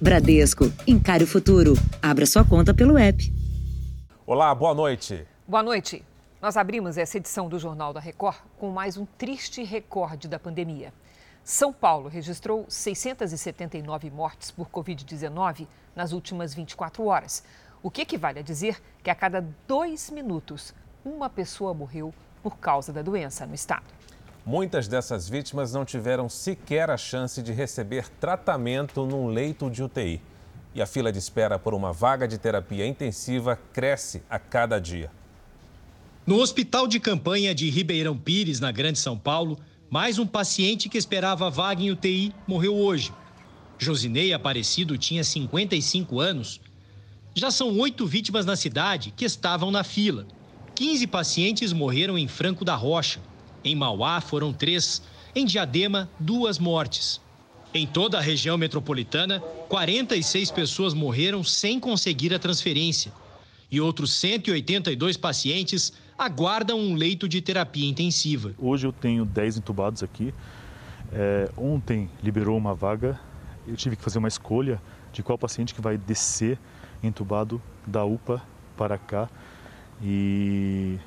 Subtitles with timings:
[0.00, 1.72] Bradesco, encare o futuro.
[2.00, 3.32] Abra sua conta pelo app.
[4.24, 5.26] Olá, boa noite.
[5.44, 6.04] Boa noite.
[6.40, 10.94] Nós abrimos essa edição do Jornal da Record com mais um triste recorde da pandemia.
[11.42, 15.66] São Paulo registrou 679 mortes por Covid-19
[15.96, 17.42] nas últimas 24 horas,
[17.82, 20.72] o que equivale a dizer que a cada dois minutos
[21.04, 23.97] uma pessoa morreu por causa da doença no estado.
[24.50, 30.22] Muitas dessas vítimas não tiveram sequer a chance de receber tratamento num leito de UTI.
[30.74, 35.10] E a fila de espera por uma vaga de terapia intensiva cresce a cada dia.
[36.26, 39.58] No hospital de campanha de Ribeirão Pires, na Grande São Paulo,
[39.90, 43.12] mais um paciente que esperava vaga em UTI morreu hoje.
[43.76, 46.58] Josinei Aparecido tinha 55 anos.
[47.34, 50.26] Já são oito vítimas na cidade que estavam na fila.
[50.74, 53.20] 15 pacientes morreram em Franco da Rocha.
[53.64, 55.02] Em Mauá foram três.
[55.34, 57.20] Em Diadema, duas mortes.
[57.74, 63.12] Em toda a região metropolitana, 46 pessoas morreram sem conseguir a transferência.
[63.70, 68.54] E outros 182 pacientes aguardam um leito de terapia intensiva.
[68.58, 70.32] Hoje eu tenho 10 entubados aqui.
[71.12, 73.20] É, ontem liberou uma vaga.
[73.66, 74.80] Eu tive que fazer uma escolha
[75.12, 76.58] de qual paciente que vai descer
[77.02, 78.42] entubado da UPA
[78.76, 79.28] para cá.
[80.02, 80.98] E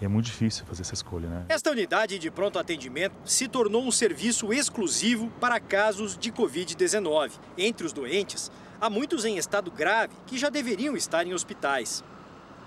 [0.00, 1.44] e é muito difícil fazer essa escolha, né?
[1.48, 7.32] Esta unidade de pronto atendimento se tornou um serviço exclusivo para casos de Covid-19.
[7.56, 8.50] Entre os doentes,
[8.80, 12.02] há muitos em estado grave que já deveriam estar em hospitais.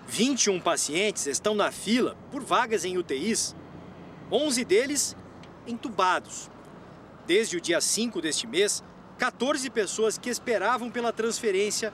[0.08, 3.55] 21 pacientes estão na fila por vagas em UTIs,
[4.31, 5.16] 11 deles
[5.67, 6.50] entubados.
[7.25, 8.81] Desde o dia 5 deste mês,
[9.17, 11.94] 14 pessoas que esperavam pela transferência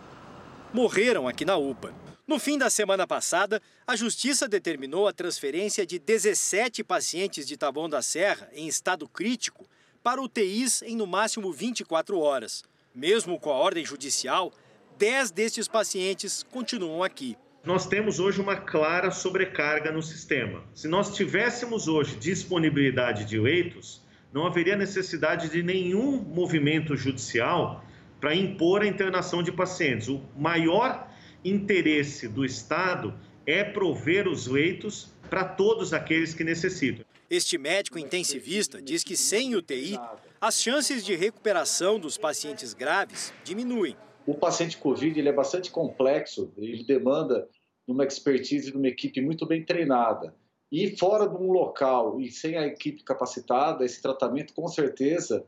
[0.72, 2.03] morreram aqui na UPA.
[2.26, 7.90] No fim da semana passada, a Justiça determinou a transferência de 17 pacientes de Taboão
[7.90, 9.68] da Serra em estado crítico
[10.02, 12.64] para UTIs em no máximo 24 horas.
[12.96, 14.54] Mesmo com a ordem judicial,
[14.98, 17.36] 10 destes pacientes continuam aqui.
[17.62, 20.64] Nós temos hoje uma clara sobrecarga no sistema.
[20.74, 24.02] Se nós tivéssemos hoje disponibilidade de leitos,
[24.32, 27.84] não haveria necessidade de nenhum movimento judicial
[28.22, 30.08] para impor a internação de pacientes.
[30.08, 31.12] O maior
[31.44, 33.14] interesse do Estado
[33.46, 37.06] é prover os leitos para todos aqueles que necessitam.
[37.30, 39.98] Este médico intensivista diz que sem UTI,
[40.40, 43.96] as chances de recuperação dos pacientes graves diminuem.
[44.26, 47.48] O paciente Covid ele é bastante complexo, ele demanda
[47.88, 50.34] uma expertise de uma equipe muito bem treinada.
[50.72, 55.46] E fora de um local e sem a equipe capacitada, esse tratamento com certeza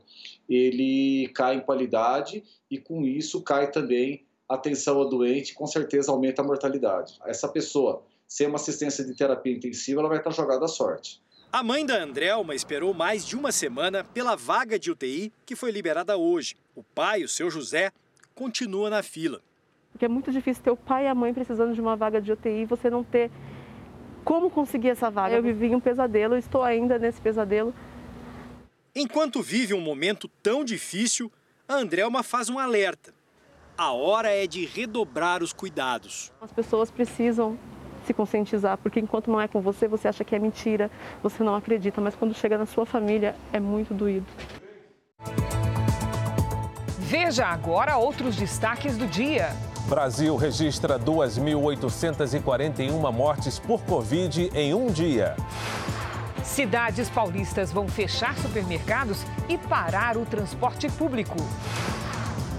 [0.48, 6.42] ele cai em qualidade e com isso cai também atenção ao doente, com certeza aumenta
[6.42, 7.20] a mortalidade.
[7.26, 11.22] Essa pessoa, sem uma assistência de terapia intensiva, ela vai estar jogada à sorte.
[11.52, 15.72] A mãe da Andrelma esperou mais de uma semana pela vaga de UTI que foi
[15.72, 16.56] liberada hoje.
[16.76, 17.92] O pai, o seu José,
[18.34, 19.42] continua na fila.
[19.92, 22.32] Porque é muito difícil ter o pai e a mãe precisando de uma vaga de
[22.32, 23.32] UTI e você não ter
[24.26, 25.36] como conseguir essa vaga.
[25.36, 27.74] Eu vivi um pesadelo, estou ainda nesse pesadelo.
[28.94, 31.32] Enquanto vive um momento tão difícil,
[31.68, 33.15] a Andrelma faz um alerta
[33.78, 36.32] a hora é de redobrar os cuidados.
[36.42, 37.58] As pessoas precisam
[38.06, 40.92] se conscientizar, porque enquanto não é com você, você acha que é mentira,
[41.22, 44.26] você não acredita, mas quando chega na sua família é muito doído.
[47.00, 49.50] Veja agora outros destaques do dia.
[49.88, 55.36] Brasil registra 2.841 mortes por Covid em um dia.
[56.44, 61.38] Cidades paulistas vão fechar supermercados e parar o transporte público.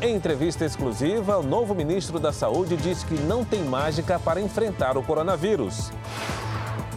[0.02, 4.98] Em entrevista exclusiva, o novo ministro da Saúde diz que não tem mágica para enfrentar
[4.98, 5.90] o coronavírus.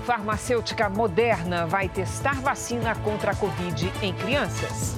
[0.05, 4.95] Farmacêutica Moderna vai testar vacina contra a Covid em crianças.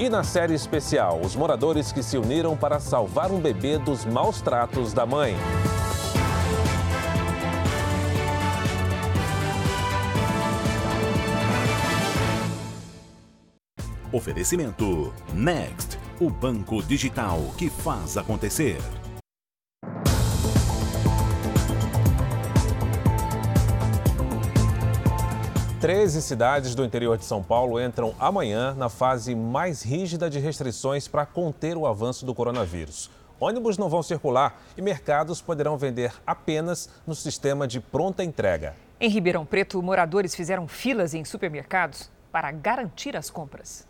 [0.00, 4.40] E na série especial, os moradores que se uniram para salvar um bebê dos maus
[4.40, 5.36] tratos da mãe.
[14.12, 18.76] Oferecimento Next o banco digital que faz acontecer.
[25.80, 31.08] Treze cidades do interior de São Paulo entram amanhã na fase mais rígida de restrições
[31.08, 33.10] para conter o avanço do coronavírus.
[33.40, 38.74] Ônibus não vão circular e mercados poderão vender apenas no sistema de pronta entrega.
[39.00, 43.88] Em Ribeirão Preto, moradores fizeram filas em supermercados para garantir as compras.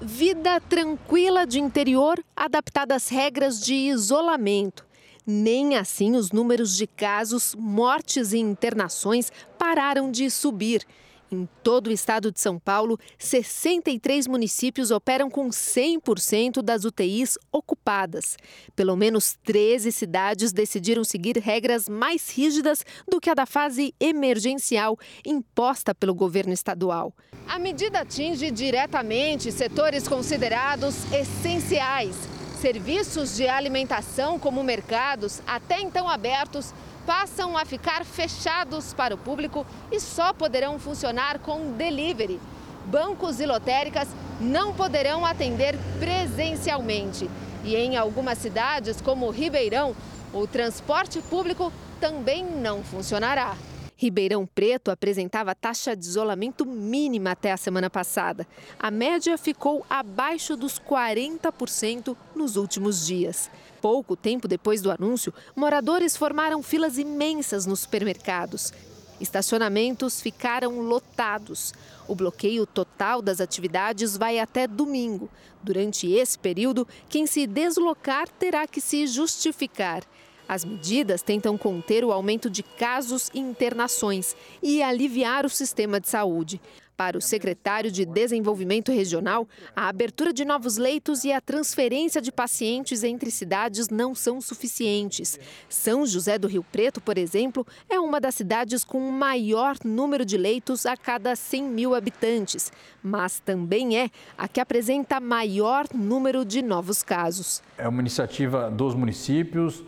[0.00, 4.84] Vida tranquila de interior, adaptada às regras de isolamento.
[5.26, 10.86] Nem assim os números de casos, mortes e internações pararam de subir.
[11.30, 18.36] Em todo o estado de São Paulo, 63 municípios operam com 100% das UTIs ocupadas.
[18.76, 24.96] Pelo menos 13 cidades decidiram seguir regras mais rígidas do que a da fase emergencial
[25.24, 27.12] imposta pelo governo estadual.
[27.48, 32.16] A medida atinge diretamente setores considerados essenciais.
[32.60, 36.72] Serviços de alimentação, como mercados, até então abertos,
[37.06, 42.40] passam a ficar fechados para o público e só poderão funcionar com delivery.
[42.86, 44.08] Bancos e lotéricas
[44.40, 47.30] não poderão atender presencialmente.
[47.64, 49.94] E em algumas cidades, como Ribeirão,
[50.32, 53.56] o transporte público também não funcionará.
[53.96, 58.46] Ribeirão Preto apresentava taxa de isolamento mínima até a semana passada.
[58.78, 63.50] A média ficou abaixo dos 40% nos últimos dias.
[63.80, 68.72] Pouco tempo depois do anúncio, moradores formaram filas imensas nos supermercados.
[69.20, 71.72] Estacionamentos ficaram lotados.
[72.06, 75.30] O bloqueio total das atividades vai até domingo.
[75.62, 80.02] Durante esse período, quem se deslocar terá que se justificar.
[80.48, 86.08] As medidas tentam conter o aumento de casos e internações e aliviar o sistema de
[86.08, 86.60] saúde.
[86.96, 92.32] Para o secretário de Desenvolvimento Regional, a abertura de novos leitos e a transferência de
[92.32, 95.38] pacientes entre cidades não são suficientes.
[95.68, 100.24] São José do Rio Preto, por exemplo, é uma das cidades com o maior número
[100.24, 102.72] de leitos a cada 100 mil habitantes,
[103.02, 104.08] mas também é
[104.38, 107.62] a que apresenta maior número de novos casos.
[107.76, 109.84] É uma iniciativa dos municípios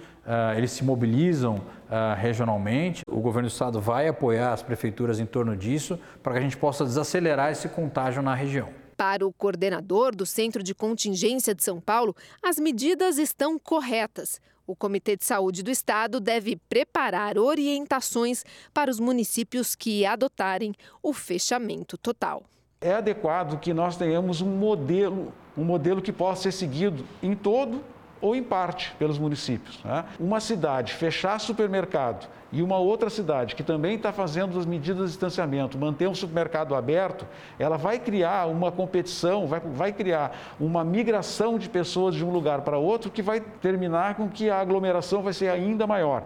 [0.56, 3.02] eles se mobilizam uh, regionalmente.
[3.08, 6.56] O governo do estado vai apoiar as prefeituras em torno disso para que a gente
[6.56, 8.68] possa desacelerar esse contágio na região.
[8.96, 14.40] Para o coordenador do Centro de Contingência de São Paulo, as medidas estão corretas.
[14.66, 18.44] O Comitê de Saúde do Estado deve preparar orientações
[18.74, 22.42] para os municípios que adotarem o fechamento total.
[22.80, 27.82] É adequado que nós tenhamos um modelo, um modelo que possa ser seguido em todo
[28.20, 29.82] ou em parte pelos municípios.
[29.84, 30.04] Né?
[30.18, 35.10] Uma cidade fechar supermercado e uma outra cidade que também está fazendo as medidas de
[35.10, 37.26] distanciamento, manter um supermercado aberto,
[37.58, 42.62] ela vai criar uma competição, vai, vai criar uma migração de pessoas de um lugar
[42.62, 46.24] para outro que vai terminar com que a aglomeração vai ser ainda maior.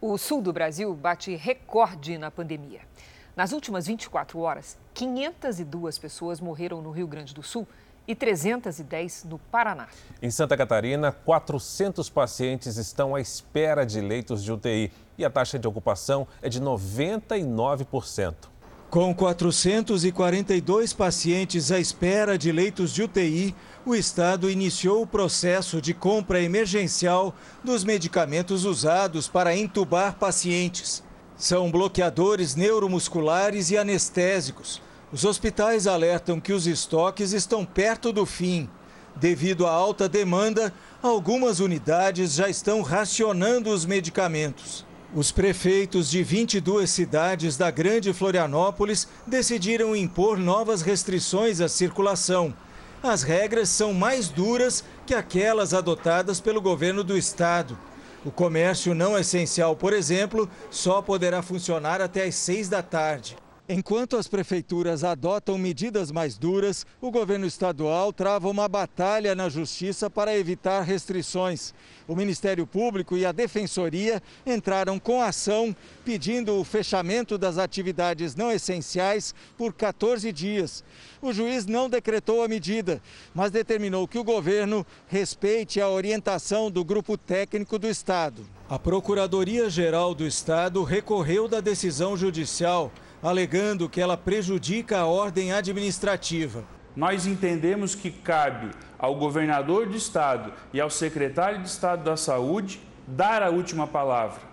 [0.00, 2.80] O sul do Brasil bate recorde na pandemia.
[3.36, 7.66] Nas últimas 24 horas, 502 pessoas morreram no Rio Grande do Sul
[8.10, 9.86] e 310 no Paraná.
[10.20, 15.58] Em Santa Catarina, 400 pacientes estão à espera de leitos de UTI e a taxa
[15.58, 18.34] de ocupação é de 99%.
[18.90, 23.54] Com 442 pacientes à espera de leitos de UTI,
[23.86, 31.04] o Estado iniciou o processo de compra emergencial dos medicamentos usados para entubar pacientes.
[31.36, 38.68] São bloqueadores neuromusculares e anestésicos os hospitais alertam que os estoques estão perto do fim.
[39.16, 40.72] Devido à alta demanda,
[41.02, 44.86] algumas unidades já estão racionando os medicamentos.
[45.12, 52.54] Os prefeitos de 22 cidades da Grande Florianópolis decidiram impor novas restrições à circulação.
[53.02, 57.76] As regras são mais duras que aquelas adotadas pelo governo do estado.
[58.24, 63.36] O comércio não essencial, por exemplo, só poderá funcionar até às seis da tarde.
[63.72, 70.10] Enquanto as prefeituras adotam medidas mais duras, o governo estadual trava uma batalha na justiça
[70.10, 71.72] para evitar restrições.
[72.08, 75.72] O Ministério Público e a Defensoria entraram com ação
[76.04, 80.82] pedindo o fechamento das atividades não essenciais por 14 dias.
[81.22, 83.00] O juiz não decretou a medida,
[83.32, 88.44] mas determinou que o governo respeite a orientação do grupo técnico do Estado.
[88.68, 92.90] A Procuradoria-Geral do Estado recorreu da decisão judicial
[93.22, 96.64] alegando que ela prejudica a ordem administrativa.
[96.96, 102.80] Nós entendemos que cabe ao governador do estado e ao secretário de Estado da Saúde
[103.06, 104.50] dar a última palavra.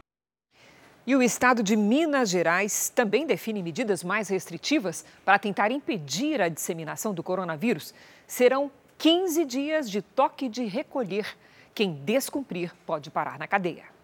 [1.05, 6.49] E o estado de Minas Gerais também define medidas mais restritivas para tentar impedir a
[6.49, 7.93] disseminação do coronavírus.
[8.27, 11.25] Serão 15 dias de toque de recolher.
[11.73, 13.96] Quem descumprir pode parar na cadeia.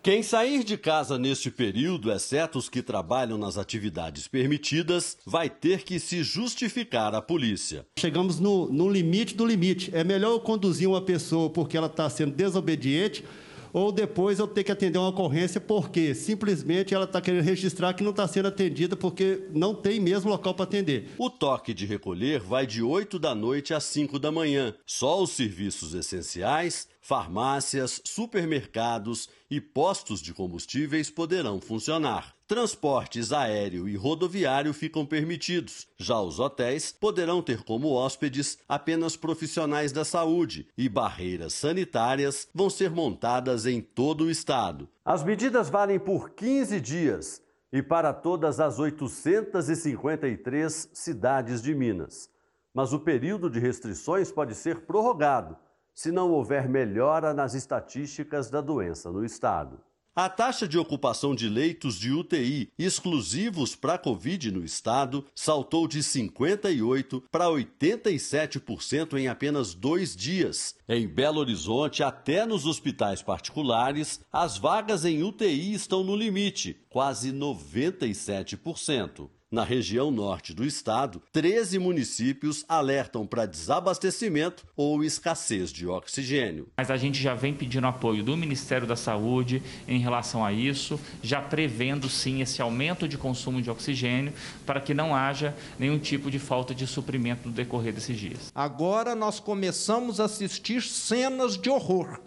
[0.00, 5.82] Quem sair de casa neste período, exceto os que trabalham nas atividades permitidas, vai ter
[5.82, 7.84] que se justificar à polícia.
[7.98, 9.90] Chegamos no, no limite do limite.
[9.92, 13.24] É melhor eu conduzir uma pessoa porque ela está sendo desobediente
[13.72, 18.02] ou depois eu ter que atender uma ocorrência porque simplesmente ela está querendo registrar que
[18.02, 21.10] não está sendo atendida porque não tem mesmo local para atender.
[21.18, 24.74] O toque de recolher vai de 8 da noite às 5 da manhã.
[24.86, 32.34] Só os serviços essenciais Farmácias, supermercados e postos de combustíveis poderão funcionar.
[32.46, 35.88] Transportes aéreo e rodoviário ficam permitidos.
[35.96, 42.68] Já os hotéis poderão ter como hóspedes apenas profissionais da saúde e barreiras sanitárias vão
[42.68, 44.86] ser montadas em todo o estado.
[45.02, 52.28] As medidas valem por 15 dias e para todas as 853 cidades de Minas.
[52.74, 55.56] Mas o período de restrições pode ser prorrogado
[55.98, 59.80] se não houver melhora nas estatísticas da doença no estado.
[60.14, 65.88] A taxa de ocupação de leitos de UTI exclusivos para a Covid no estado saltou
[65.88, 70.76] de 58% para 87% em apenas dois dias.
[70.88, 77.32] Em Belo Horizonte, até nos hospitais particulares, as vagas em UTI estão no limite, quase
[77.32, 79.28] 97%.
[79.50, 86.68] Na região norte do estado, 13 municípios alertam para desabastecimento ou escassez de oxigênio.
[86.76, 91.00] Mas a gente já vem pedindo apoio do Ministério da Saúde em relação a isso,
[91.22, 94.34] já prevendo sim esse aumento de consumo de oxigênio
[94.66, 98.52] para que não haja nenhum tipo de falta de suprimento no decorrer desses dias.
[98.54, 102.20] Agora nós começamos a assistir cenas de horror.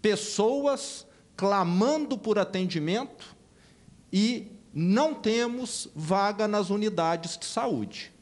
[0.00, 3.36] Pessoas clamando por atendimento
[4.10, 8.12] e não temos vaga nas unidades de saúde.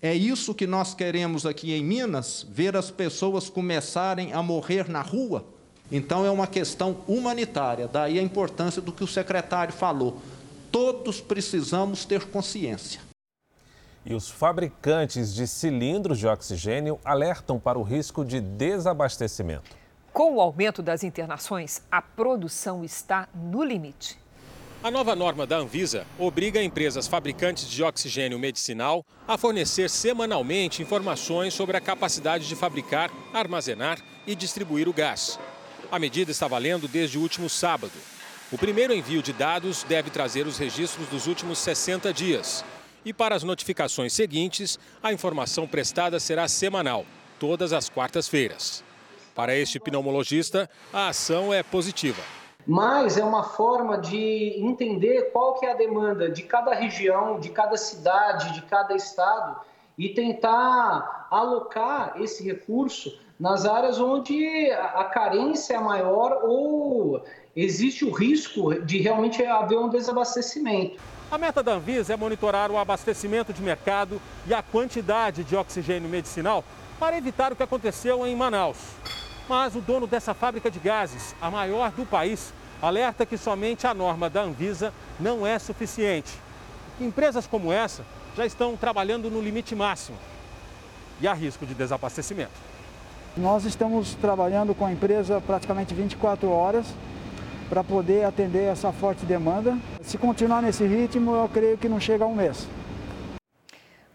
[0.00, 5.02] É isso que nós queremos aqui em Minas, ver as pessoas começarem a morrer na
[5.02, 5.44] rua?
[5.90, 10.22] Então é uma questão humanitária, daí a importância do que o secretário falou.
[10.70, 13.00] Todos precisamos ter consciência.
[14.06, 19.76] E os fabricantes de cilindros de oxigênio alertam para o risco de desabastecimento.
[20.12, 24.16] Com o aumento das internações, a produção está no limite.
[24.80, 31.52] A nova norma da Anvisa obriga empresas fabricantes de oxigênio medicinal a fornecer semanalmente informações
[31.52, 35.36] sobre a capacidade de fabricar, armazenar e distribuir o gás.
[35.90, 37.92] A medida está valendo desde o último sábado.
[38.52, 42.64] O primeiro envio de dados deve trazer os registros dos últimos 60 dias.
[43.04, 47.04] E para as notificações seguintes, a informação prestada será semanal,
[47.40, 48.84] todas as quartas-feiras.
[49.34, 52.22] Para este pneumologista, a ação é positiva
[52.68, 57.48] mas é uma forma de entender qual que é a demanda de cada região, de
[57.48, 59.56] cada cidade, de cada estado
[59.96, 67.24] e tentar alocar esse recurso nas áreas onde a carência é maior ou
[67.56, 71.00] existe o risco de realmente haver um desabastecimento.
[71.30, 76.08] A meta da Anvisa é monitorar o abastecimento de mercado e a quantidade de oxigênio
[76.08, 76.62] medicinal
[77.00, 78.76] para evitar o que aconteceu em Manaus.
[79.48, 82.52] Mas o dono dessa fábrica de gases, a maior do país,
[82.82, 86.32] alerta que somente a norma da Anvisa não é suficiente.
[87.00, 88.04] Empresas como essa
[88.36, 90.18] já estão trabalhando no limite máximo
[91.20, 92.52] e há risco de desabastecimento.
[93.36, 96.86] Nós estamos trabalhando com a empresa praticamente 24 horas
[97.68, 99.78] para poder atender essa forte demanda.
[100.02, 102.66] Se continuar nesse ritmo, eu creio que não chega a um mês.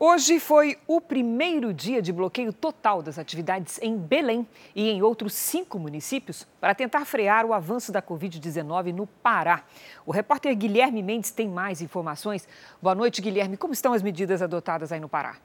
[0.05, 4.45] Hoje foi o primeiro dia de bloqueio total das atividades em Belém
[4.75, 9.63] e em outros cinco municípios para tentar frear o avanço da Covid-19 no Pará.
[10.05, 12.45] O repórter Guilherme Mendes tem mais informações.
[12.81, 13.55] Boa noite, Guilherme.
[13.55, 15.37] Como estão as medidas adotadas aí no Pará?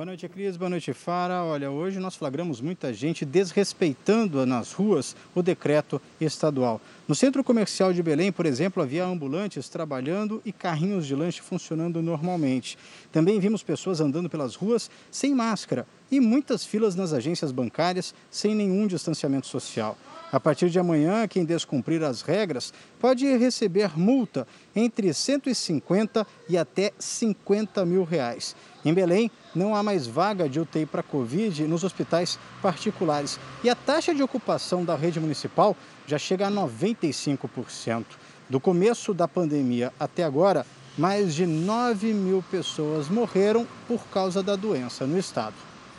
[0.00, 0.56] Boa noite, Cris.
[0.56, 1.44] Boa noite, Fara.
[1.44, 6.80] Olha, hoje nós flagramos muita gente desrespeitando nas ruas o decreto estadual.
[7.06, 12.00] No centro comercial de Belém, por exemplo, havia ambulantes trabalhando e carrinhos de lanche funcionando
[12.00, 12.78] normalmente.
[13.12, 18.54] Também vimos pessoas andando pelas ruas sem máscara e muitas filas nas agências bancárias sem
[18.54, 19.98] nenhum distanciamento social.
[20.32, 26.92] A partir de amanhã, quem descumprir as regras pode receber multa entre 150 e até
[26.98, 28.54] 50 mil reais.
[28.84, 33.38] Em Belém, não há mais vaga de UTI para Covid nos hospitais particulares.
[33.62, 35.76] E a taxa de ocupação da rede municipal
[36.06, 38.04] já chega a 95%.
[38.48, 40.66] Do começo da pandemia até agora,
[40.98, 45.54] mais de 9 mil pessoas morreram por causa da doença no estado.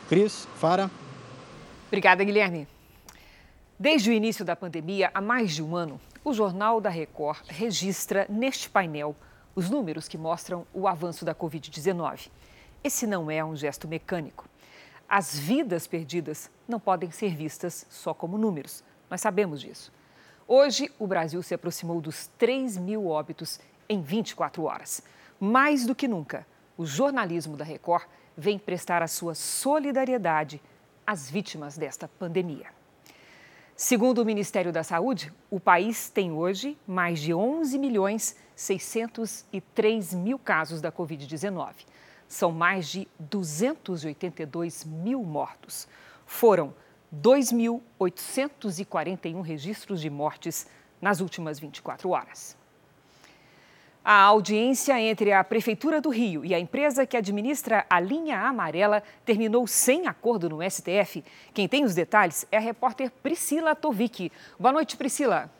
[0.08, 0.90] Cris, Fara.
[1.88, 2.68] Obrigada, Guilherme.
[3.78, 8.26] Desde o início da pandemia, há mais de um ano, o Jornal da Record registra
[8.28, 9.16] neste painel
[9.56, 12.28] os números que mostram o avanço da Covid-19.
[12.84, 14.48] Esse não é um gesto mecânico.
[15.08, 18.82] As vidas perdidas não podem ser vistas só como números.
[19.08, 19.92] Nós sabemos disso.
[20.48, 25.02] Hoje, o Brasil se aproximou dos 3 mil óbitos em 24 horas.
[25.38, 26.46] Mais do que nunca,
[26.76, 28.04] o jornalismo da Record
[28.36, 30.60] vem prestar a sua solidariedade
[31.06, 32.66] às vítimas desta pandemia.
[33.76, 40.38] Segundo o Ministério da Saúde, o país tem hoje mais de 11 milhões 603 mil
[40.38, 41.74] casos da Covid-19.
[42.32, 45.86] São mais de 282 mil mortos.
[46.24, 46.72] Foram
[47.14, 50.66] 2.841 registros de mortes
[50.98, 52.56] nas últimas 24 horas.
[54.02, 59.02] A audiência entre a Prefeitura do Rio e a empresa que administra a linha amarela
[59.26, 61.22] terminou sem acordo no STF.
[61.52, 64.32] Quem tem os detalhes é a repórter Priscila Tovic.
[64.58, 65.50] Boa noite, Priscila.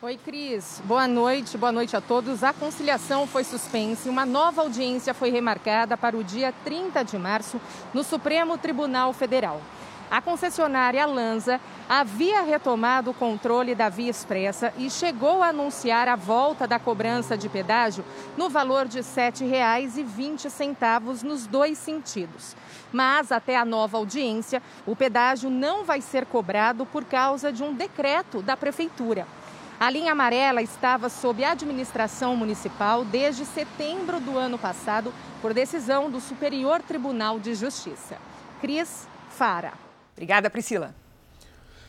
[0.00, 0.80] Oi, Cris.
[0.84, 2.44] Boa noite, boa noite a todos.
[2.44, 7.18] A conciliação foi suspensa e uma nova audiência foi remarcada para o dia 30 de
[7.18, 7.60] março
[7.92, 9.60] no Supremo Tribunal Federal.
[10.08, 16.14] A concessionária Lanza havia retomado o controle da Via Expressa e chegou a anunciar a
[16.14, 18.04] volta da cobrança de pedágio
[18.36, 22.54] no valor de R$ 7,20 nos dois sentidos.
[22.92, 27.74] Mas, até a nova audiência, o pedágio não vai ser cobrado por causa de um
[27.74, 29.26] decreto da Prefeitura.
[29.80, 36.20] A linha amarela estava sob administração municipal desde setembro do ano passado, por decisão do
[36.20, 38.16] Superior Tribunal de Justiça.
[38.60, 39.72] Cris Fara.
[40.16, 40.92] Obrigada, Priscila.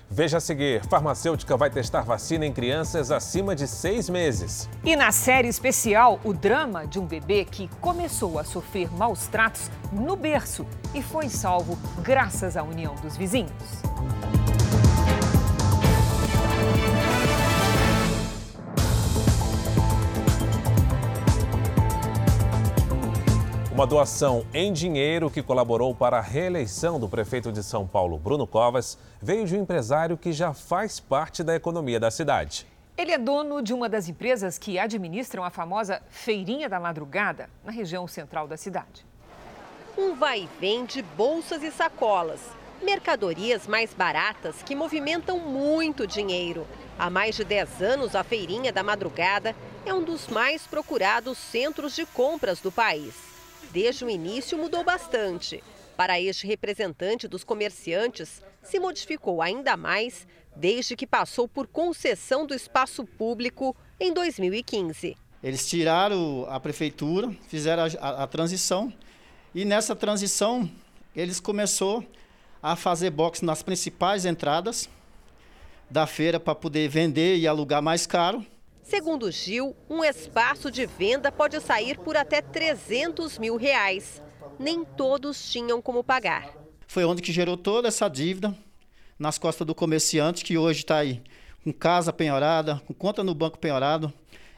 [0.08, 4.70] Veja a seguir: farmacêutica vai testar vacina em crianças acima de seis meses.
[4.86, 9.72] E na série especial, o drama de um bebê que começou a sofrer maus tratos
[9.92, 13.82] no berço e foi salvo graças à união dos vizinhos.
[23.80, 28.46] Uma doação em dinheiro que colaborou para a reeleição do prefeito de São Paulo, Bruno
[28.46, 32.68] Covas, veio de um empresário que já faz parte da economia da cidade.
[32.98, 37.72] Ele é dono de uma das empresas que administram a famosa Feirinha da Madrugada, na
[37.72, 39.06] região central da cidade.
[39.98, 42.42] Um vai e vem de bolsas e sacolas,
[42.84, 46.68] mercadorias mais baratas que movimentam muito dinheiro.
[47.00, 49.56] Há mais de 10 anos, a Feirinha da Madrugada
[49.86, 53.29] é um dos mais procurados centros de compras do país
[53.72, 55.64] desde o início mudou bastante.
[55.96, 62.54] Para este representante dos comerciantes, se modificou ainda mais desde que passou por concessão do
[62.54, 65.18] espaço público em 2015.
[65.42, 68.94] Eles tiraram a prefeitura, fizeram a, a, a transição
[69.54, 70.70] e nessa transição
[71.16, 72.06] eles começou
[72.62, 74.90] a fazer box nas principais entradas
[75.90, 78.46] da feira para poder vender e alugar mais caro.
[78.90, 84.20] Segundo Gil, um espaço de venda pode sair por até 300 mil reais.
[84.58, 86.50] Nem todos tinham como pagar.
[86.88, 88.58] Foi onde que gerou toda essa dívida
[89.20, 91.22] nas costas do comerciante, que hoje está aí
[91.64, 94.12] com casa penhorada, com conta no banco penhorado.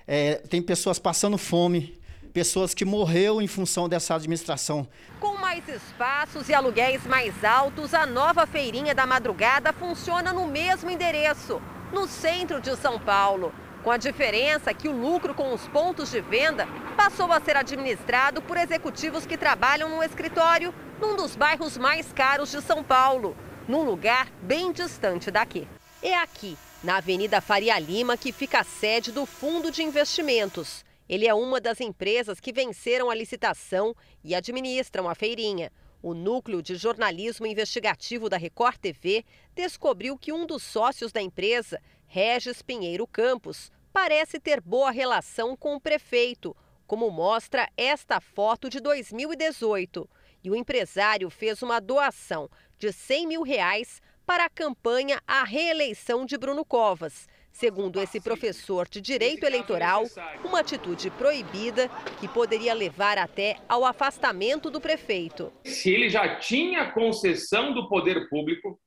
[0.07, 1.99] É, tem pessoas passando fome,
[2.31, 4.87] pessoas que morreram em função dessa administração.
[5.19, 10.89] Com mais espaços e aluguéis mais altos, a nova feirinha da madrugada funciona no mesmo
[10.89, 16.11] endereço, no centro de São Paulo com a diferença que o lucro com os pontos
[16.11, 21.77] de venda passou a ser administrado por executivos que trabalham no escritório num dos bairros
[21.77, 23.35] mais caros de São Paulo,
[23.67, 25.67] num lugar bem distante daqui.
[26.01, 30.85] É aqui, na Avenida Faria Lima, que fica a sede do Fundo de Investimentos.
[31.09, 35.71] Ele é uma das empresas que venceram a licitação e administram a feirinha.
[36.03, 41.79] O núcleo de jornalismo investigativo da Record TV descobriu que um dos sócios da empresa
[42.13, 46.53] Regis Pinheiro Campos parece ter boa relação com o prefeito,
[46.85, 50.09] como mostra esta foto de 2018.
[50.43, 56.25] E o empresário fez uma doação de 100 mil reais para a campanha à reeleição
[56.25, 57.29] de Bruno Covas.
[57.49, 60.03] Segundo esse professor de direito eleitoral,
[60.43, 61.87] uma atitude proibida
[62.19, 65.53] que poderia levar até ao afastamento do prefeito.
[65.63, 68.77] Se ele já tinha concessão do poder público,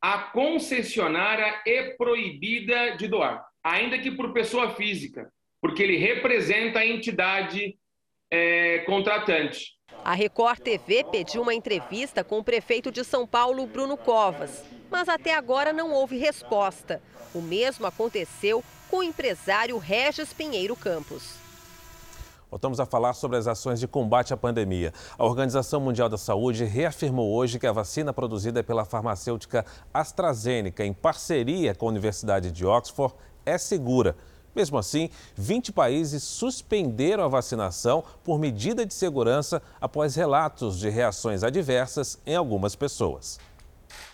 [0.00, 6.86] a concessionária é proibida de doar, ainda que por pessoa física, porque ele representa a
[6.86, 7.76] entidade
[8.30, 9.78] é, contratante.
[10.02, 15.08] A Record TV pediu uma entrevista com o prefeito de São Paulo, Bruno Covas, mas
[15.08, 17.02] até agora não houve resposta.
[17.34, 21.39] O mesmo aconteceu com o empresário Regis Pinheiro Campos.
[22.50, 24.92] Voltamos a falar sobre as ações de combate à pandemia.
[25.16, 30.92] A Organização Mundial da Saúde reafirmou hoje que a vacina produzida pela farmacêutica AstraZeneca, em
[30.92, 33.14] parceria com a Universidade de Oxford,
[33.46, 34.16] é segura.
[34.54, 41.44] Mesmo assim, 20 países suspenderam a vacinação por medida de segurança após relatos de reações
[41.44, 43.38] adversas em algumas pessoas.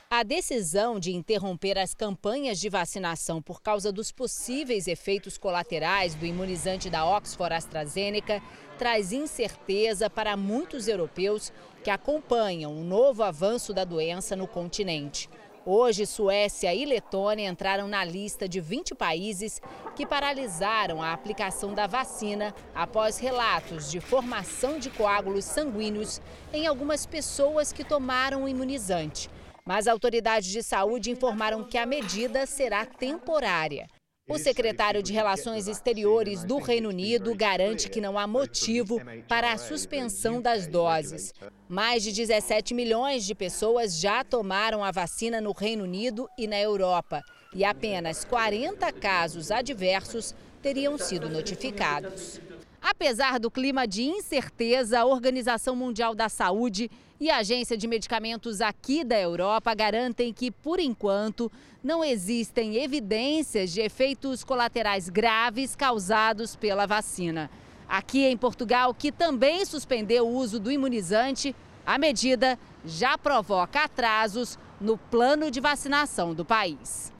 [0.09, 6.25] A decisão de interromper as campanhas de vacinação por causa dos possíveis efeitos colaterais do
[6.25, 8.40] imunizante da Oxford AstraZeneca
[8.79, 15.29] traz incerteza para muitos europeus que acompanham o novo avanço da doença no continente.
[15.69, 19.61] Hoje, Suécia e Letônia entraram na lista de 20 países
[19.97, 27.05] que paralisaram a aplicação da vacina após relatos de formação de coágulos sanguíneos em algumas
[27.05, 29.29] pessoas que tomaram o imunizante.
[29.66, 33.88] Mas autoridades de saúde informaram que a medida será temporária.
[34.29, 39.59] O secretário de Relações Exteriores do Reino Unido garante que não há motivo para a
[39.59, 41.33] suspensão das doses.
[41.68, 46.61] Mais de 17 milhões de pessoas já tomaram a vacina no Reino Unido e na
[46.61, 47.22] Europa.
[47.55, 52.40] E apenas 40 casos adversos teriam sido notificados.
[52.88, 58.61] Apesar do clima de incerteza, a Organização Mundial da Saúde e a Agência de Medicamentos
[58.61, 61.51] aqui da Europa garantem que, por enquanto,
[61.83, 67.51] não existem evidências de efeitos colaterais graves causados pela vacina.
[67.88, 74.57] Aqui em Portugal, que também suspendeu o uso do imunizante, a medida já provoca atrasos
[74.81, 77.12] no plano de vacinação do país.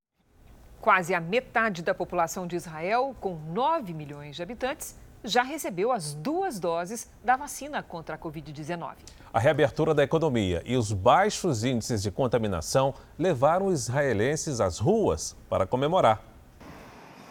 [0.81, 4.95] Quase a metade da população de Israel, com 9 milhões de habitantes,
[5.27, 8.95] já recebeu as duas doses da vacina contra a Covid-19.
[9.33, 15.37] A reabertura da economia e os baixos índices de contaminação levaram os israelenses às ruas
[15.51, 16.23] para comemorar.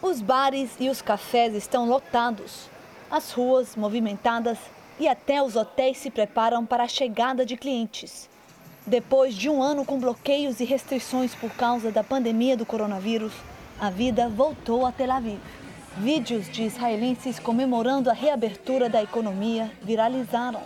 [0.00, 2.68] Os bares e os cafés estão lotados,
[3.10, 4.58] as ruas movimentadas
[5.00, 8.28] e até os hotéis se preparam para a chegada de clientes.
[8.86, 13.32] Depois de um ano com bloqueios e restrições por causa da pandemia do coronavírus,
[13.80, 15.40] a vida voltou a Tel Aviv.
[15.98, 20.60] Vídeos de israelenses comemorando a reabertura da economia viralizaram.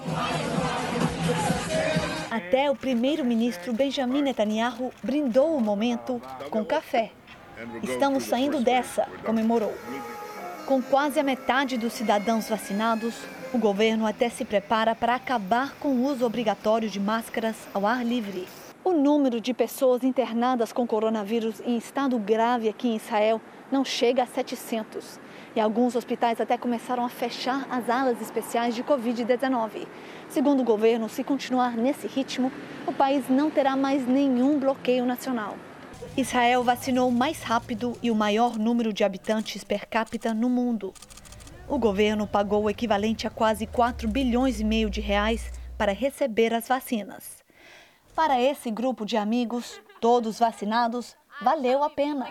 [2.28, 7.12] Até o primeiro-ministro Benjamin Netanyahu brindou o momento com café.
[7.80, 9.72] Estamos saindo dessa, comemorou.
[10.66, 13.14] Com quase a metade dos cidadãos vacinados,
[13.54, 18.04] o governo até se prepara para acabar com o uso obrigatório de máscaras ao ar
[18.04, 18.48] livre.
[18.82, 23.40] O número de pessoas internadas com coronavírus em estado grave aqui em Israel
[23.70, 25.20] não chega a 700.
[25.54, 29.87] E alguns hospitais até começaram a fechar as alas especiais de Covid-19.
[30.28, 32.52] Segundo o governo, se continuar nesse ritmo,
[32.87, 35.56] o país não terá mais nenhum bloqueio nacional.
[36.16, 40.92] Israel vacinou mais rápido e o maior número de habitantes per capita no mundo.
[41.68, 46.52] O governo pagou o equivalente a quase 4 bilhões e meio de reais para receber
[46.52, 47.44] as vacinas.
[48.14, 52.26] Para esse grupo de amigos, todos vacinados, valeu a pena.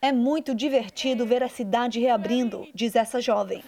[0.00, 3.62] É muito divertido ver a cidade reabrindo, diz essa jovem.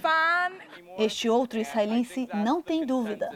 [0.99, 3.31] Este outro israelense não tem dúvida.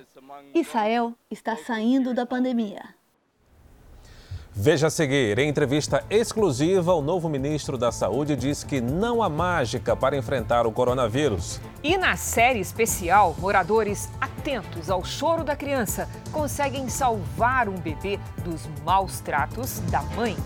[0.54, 2.98] Israel está saindo da pandemia.
[4.60, 9.28] Veja a seguir, em entrevista exclusiva, o novo ministro da Saúde diz que não há
[9.28, 11.60] mágica para enfrentar o coronavírus.
[11.80, 18.68] E na série especial, moradores atentos ao choro da criança conseguem salvar um bebê dos
[18.84, 20.36] maus tratos da mãe.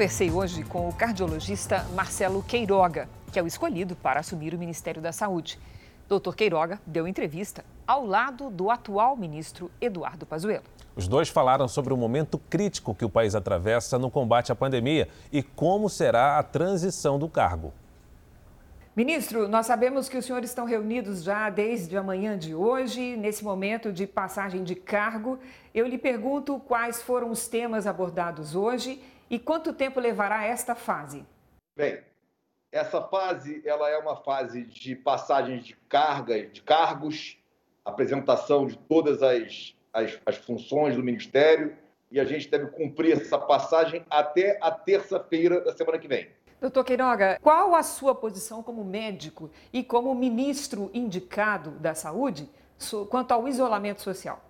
[0.00, 5.02] Conversei hoje com o cardiologista Marcelo Queiroga, que é o escolhido para assumir o Ministério
[5.02, 5.60] da Saúde.
[6.08, 10.64] Doutor Queiroga deu entrevista ao lado do atual ministro Eduardo Pazuello.
[10.96, 15.06] Os dois falaram sobre o momento crítico que o país atravessa no combate à pandemia
[15.30, 17.70] e como será a transição do cargo.
[18.96, 23.44] Ministro, nós sabemos que os senhores estão reunidos já desde a manhã de hoje, nesse
[23.44, 25.38] momento de passagem de cargo.
[25.74, 28.98] Eu lhe pergunto quais foram os temas abordados hoje
[29.30, 31.24] e quanto tempo levará esta fase?
[31.76, 32.02] Bem,
[32.72, 37.38] essa fase ela é uma fase de passagem de carga, de cargos,
[37.84, 41.76] apresentação de todas as, as, as funções do Ministério
[42.10, 46.28] e a gente deve cumprir essa passagem até a terça-feira da semana que vem.
[46.60, 52.50] Doutor Queiroga, qual a sua posição como médico e como ministro indicado da saúde
[53.08, 54.44] quanto ao isolamento social?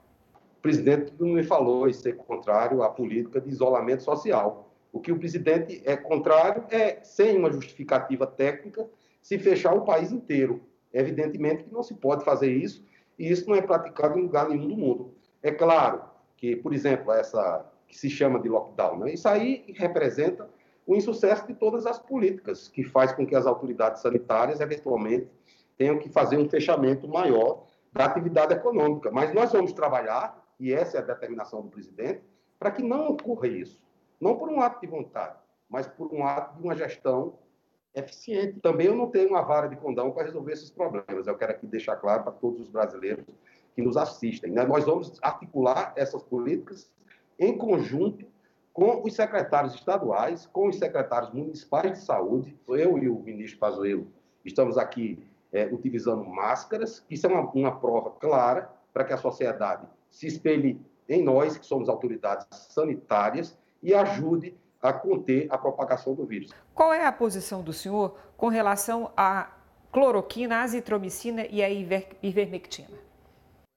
[0.58, 4.69] O presidente não me falou em ser contrário à política de isolamento social.
[4.92, 8.88] O que o presidente é contrário é, sem uma justificativa técnica,
[9.22, 10.62] se fechar o país inteiro.
[10.92, 12.84] Evidentemente que não se pode fazer isso,
[13.18, 15.14] e isso não é praticado em lugar nenhum do mundo.
[15.42, 16.02] É claro
[16.36, 19.12] que, por exemplo, essa que se chama de lockdown, né?
[19.12, 20.48] isso aí representa
[20.86, 25.28] o insucesso de todas as políticas, que faz com que as autoridades sanitárias, eventualmente,
[25.76, 29.10] tenham que fazer um fechamento maior da atividade econômica.
[29.10, 32.22] Mas nós vamos trabalhar, e essa é a determinação do presidente,
[32.58, 33.80] para que não ocorra isso.
[34.20, 35.36] Não por um ato de vontade,
[35.68, 37.38] mas por um ato de uma gestão
[37.94, 38.60] eficiente.
[38.60, 41.26] Também eu não tenho uma vara de condão para resolver esses problemas.
[41.26, 43.24] Eu quero aqui deixar claro para todos os brasileiros
[43.74, 44.52] que nos assistem.
[44.52, 44.64] Né?
[44.64, 46.90] Nós vamos articular essas políticas
[47.38, 48.26] em conjunto
[48.72, 52.56] com os secretários estaduais, com os secretários municipais de saúde.
[52.68, 54.06] Eu e o ministro Pazuello
[54.44, 59.86] estamos aqui é, utilizando máscaras, isso é uma, uma prova clara para que a sociedade
[60.08, 66.24] se espelhe em nós, que somos autoridades sanitárias, e ajude a conter a propagação do
[66.24, 66.52] vírus.
[66.74, 69.50] Qual é a posição do senhor com relação à
[69.92, 72.96] cloroquina, azitromicina e a iver, ivermectina?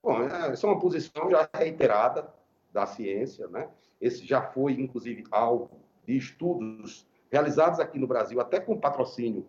[0.02, 2.32] Bom, é, essa é uma posição já reiterada
[2.72, 3.68] da ciência, né?
[4.00, 5.70] Esse já foi, inclusive, alvo
[6.06, 9.46] de estudos realizados aqui no Brasil, até com patrocínio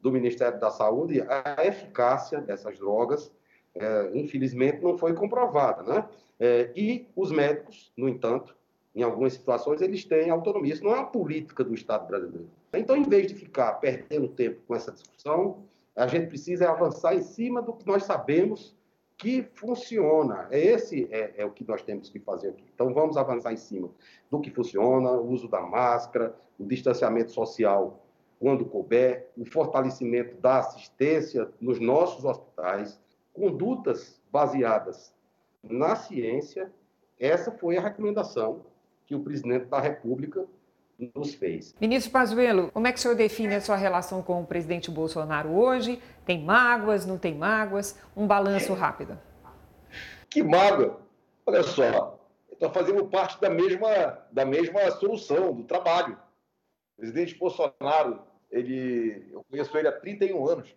[0.00, 3.32] do Ministério da Saúde, a eficácia dessas drogas,
[3.74, 6.08] é, infelizmente, não foi comprovada, né?
[6.38, 8.54] É, e os médicos, no entanto,
[8.96, 10.72] em algumas situações, eles têm autonomia.
[10.72, 12.48] Isso não é uma política do Estado brasileiro.
[12.72, 17.20] Então, em vez de ficar perdendo tempo com essa discussão, a gente precisa avançar em
[17.20, 18.74] cima do que nós sabemos
[19.18, 20.48] que funciona.
[20.50, 22.64] Esse é, é, o que nós temos que fazer aqui.
[22.74, 23.90] Então, vamos avançar em cima
[24.30, 28.02] do que funciona, o uso da máscara, o distanciamento social
[28.38, 32.98] quando couber, o fortalecimento da assistência nos nossos hospitais,
[33.34, 35.14] condutas baseadas
[35.62, 36.72] na ciência.
[37.18, 38.64] Essa foi a recomendação
[39.06, 40.44] que o presidente da República
[41.14, 41.74] nos fez.
[41.80, 45.50] Ministro Pazuello, como é que o senhor define a sua relação com o presidente Bolsonaro
[45.50, 46.02] hoje?
[46.24, 47.98] Tem mágoas, não tem mágoas?
[48.16, 49.18] Um balanço rápido.
[50.28, 51.00] Que mágoa!
[51.44, 52.18] Olha só,
[52.50, 56.18] está fazendo parte da mesma, da mesma solução, do trabalho.
[56.96, 60.74] O presidente Bolsonaro, ele, eu conheço ele há 31 anos,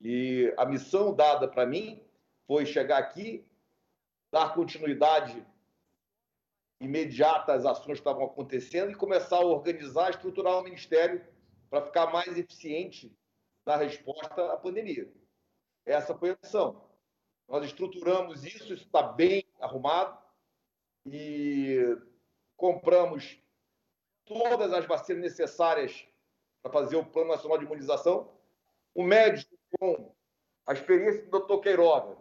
[0.00, 2.00] e a missão dada para mim
[2.46, 3.44] foi chegar aqui,
[4.32, 5.44] dar continuidade
[6.82, 11.24] imediata às ações que estavam acontecendo e começar a organizar, estruturar o Ministério
[11.70, 13.16] para ficar mais eficiente
[13.64, 15.10] na resposta à pandemia.
[15.86, 16.84] Essa foi a missão.
[17.48, 20.18] Nós estruturamos isso, isso está bem arrumado
[21.06, 21.96] e
[22.56, 23.38] compramos
[24.24, 26.06] todas as vacinas necessárias
[26.62, 28.32] para fazer o Plano Nacional de Imunização.
[28.94, 30.12] O médico com
[30.66, 31.60] a experiência do Dr.
[31.60, 32.16] Queiroga,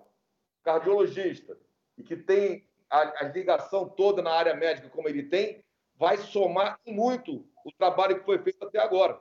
[0.63, 1.57] cardiologista,
[1.97, 5.63] e que tem a, a ligação toda na área médica como ele tem,
[5.97, 9.19] vai somar muito o trabalho que foi feito até agora.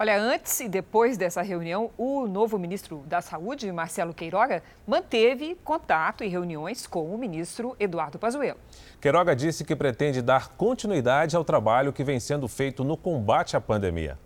[0.00, 6.22] Olha, antes e depois dessa reunião, o novo ministro da Saúde, Marcelo Queiroga, manteve contato
[6.22, 8.60] e reuniões com o ministro Eduardo Pazuello.
[9.00, 13.60] Queiroga disse que pretende dar continuidade ao trabalho que vem sendo feito no combate à
[13.60, 14.16] pandemia.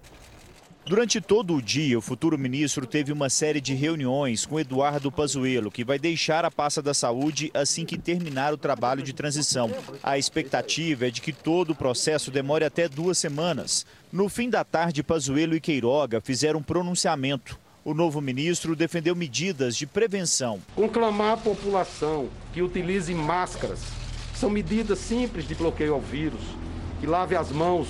[0.84, 5.70] Durante todo o dia, o futuro ministro teve uma série de reuniões com Eduardo Pazuello,
[5.70, 9.70] que vai deixar a pasta da saúde assim que terminar o trabalho de transição.
[10.02, 13.86] A expectativa é de que todo o processo demore até duas semanas.
[14.10, 17.56] No fim da tarde, Pazuello e Queiroga fizeram um pronunciamento.
[17.84, 20.60] O novo ministro defendeu medidas de prevenção.
[20.74, 23.80] Conclamar a população que utilize máscaras.
[24.34, 26.40] São medidas simples de bloqueio ao vírus.
[27.00, 27.88] Que lave as mãos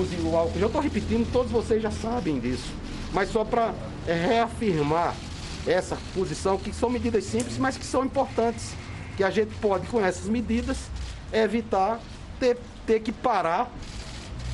[0.00, 0.58] use o álcool.
[0.58, 2.72] Já estou repetindo, todos vocês já sabem disso.
[3.12, 3.74] Mas só para
[4.06, 5.14] é, reafirmar
[5.66, 8.74] essa posição, que são medidas simples, mas que são importantes.
[9.16, 10.76] Que a gente pode, com essas medidas,
[11.32, 12.00] evitar
[12.38, 13.70] ter, ter que parar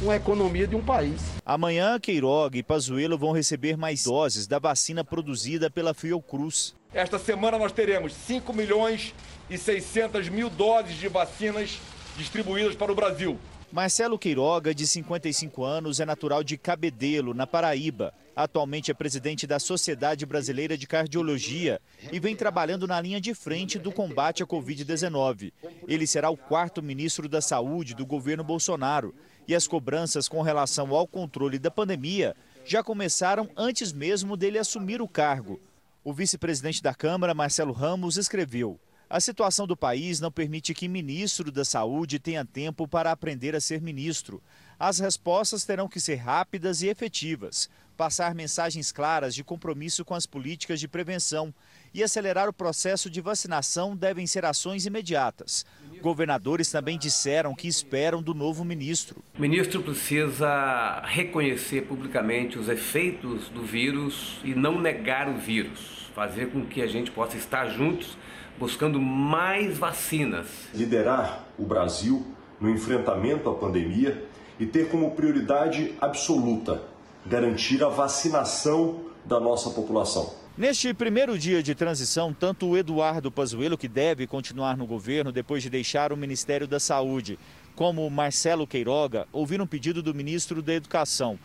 [0.00, 1.20] uma economia de um país.
[1.44, 6.74] Amanhã, Queiroga e Pazuello vão receber mais doses da vacina produzida pela Fiocruz.
[6.92, 9.14] Esta semana nós teremos 5 milhões
[9.48, 11.78] e 600 mil doses de vacinas
[12.16, 13.38] distribuídas para o Brasil.
[13.72, 18.12] Marcelo Queiroga, de 55 anos, é natural de Cabedelo, na Paraíba.
[18.34, 21.80] Atualmente é presidente da Sociedade Brasileira de Cardiologia
[22.10, 25.52] e vem trabalhando na linha de frente do combate à Covid-19.
[25.86, 29.14] Ele será o quarto ministro da Saúde do governo Bolsonaro
[29.46, 35.00] e as cobranças com relação ao controle da pandemia já começaram antes mesmo dele assumir
[35.00, 35.60] o cargo.
[36.02, 38.80] O vice-presidente da Câmara, Marcelo Ramos, escreveu.
[39.10, 43.60] A situação do país não permite que ministro da Saúde tenha tempo para aprender a
[43.60, 44.40] ser ministro.
[44.78, 50.26] As respostas terão que ser rápidas e efetivas, passar mensagens claras de compromisso com as
[50.26, 51.52] políticas de prevenção
[51.92, 55.66] e acelerar o processo de vacinação devem ser ações imediatas.
[56.00, 59.24] Governadores também disseram que esperam do novo ministro.
[59.36, 66.52] O ministro precisa reconhecer publicamente os efeitos do vírus e não negar o vírus, fazer
[66.52, 68.16] com que a gente possa estar juntos
[68.60, 70.46] buscando mais vacinas.
[70.74, 72.26] Liderar o Brasil
[72.60, 74.22] no enfrentamento à pandemia
[74.58, 76.82] e ter como prioridade absoluta
[77.24, 80.34] garantir a vacinação da nossa população.
[80.58, 85.62] Neste primeiro dia de transição, tanto o Eduardo Pazuello, que deve continuar no governo depois
[85.62, 87.38] de deixar o Ministério da Saúde,
[87.74, 91.38] como o Marcelo Queiroga, ouviram um pedido do ministro da Educação.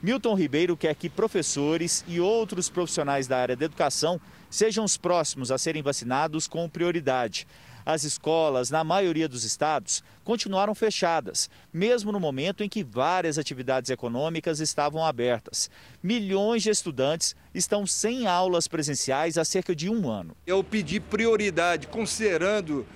[0.00, 5.50] Milton Ribeiro quer que professores e outros profissionais da área da educação sejam os próximos
[5.50, 7.46] a serem vacinados com prioridade.
[7.84, 13.90] As escolas, na maioria dos estados, continuaram fechadas, mesmo no momento em que várias atividades
[13.90, 15.70] econômicas estavam abertas.
[16.02, 20.36] Milhões de estudantes estão sem aulas presenciais há cerca de um ano.
[20.46, 22.86] Eu pedi prioridade, considerando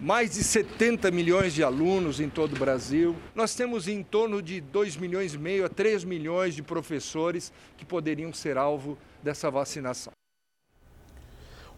[0.00, 3.14] mais de 70 milhões de alunos em todo o Brasil.
[3.34, 7.84] Nós temos em torno de 2 milhões e meio a 3 milhões de professores que
[7.84, 10.12] poderiam ser alvo dessa vacinação.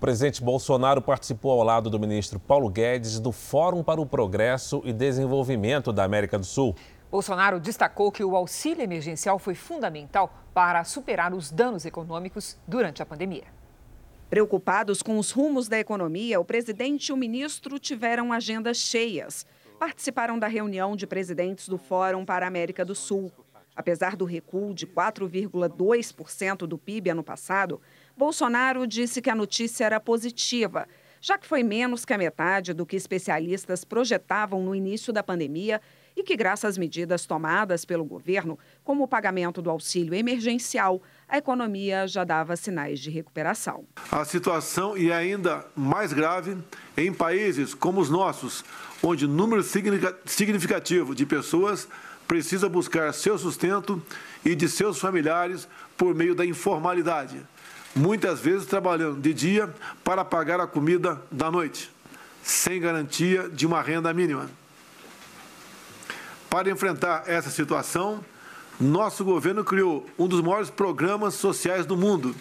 [0.05, 4.83] O presidente Bolsonaro participou ao lado do ministro Paulo Guedes do Fórum para o Progresso
[4.85, 6.77] e Desenvolvimento da América do Sul.
[7.11, 13.07] Bolsonaro destacou que o auxílio emergencial foi fundamental para superar os danos econômicos durante a
[13.07, 13.45] pandemia.
[14.29, 19.47] Preocupados com os rumos da economia, o presidente e o ministro tiveram agendas cheias.
[19.79, 23.33] Participaram da reunião de presidentes do Fórum para a América do Sul.
[23.75, 27.81] Apesar do recuo de 4,2% do PIB ano passado,
[28.17, 30.87] Bolsonaro disse que a notícia era positiva,
[31.21, 35.81] já que foi menos que a metade do que especialistas projetavam no início da pandemia
[36.17, 41.39] e que, graças às medidas tomadas pelo governo, como o pagamento do auxílio emergencial, a
[41.39, 43.85] economia já dava sinais de recuperação.
[44.13, 46.57] A situação é ainda mais grave
[46.97, 48.65] em países como os nossos,
[49.03, 49.63] onde número
[50.25, 51.89] significativo de pessoas
[52.29, 54.01] precisa buscar seu sustento
[54.45, 57.45] e de seus familiares por meio da informalidade,
[57.95, 61.91] muitas vezes trabalhando de dia para pagar a comida da noite,
[62.43, 64.51] sem garantia de uma renda mínima.
[66.51, 68.25] Para enfrentar essa situação,
[68.79, 72.35] nosso governo criou um dos maiores programas sociais do mundo,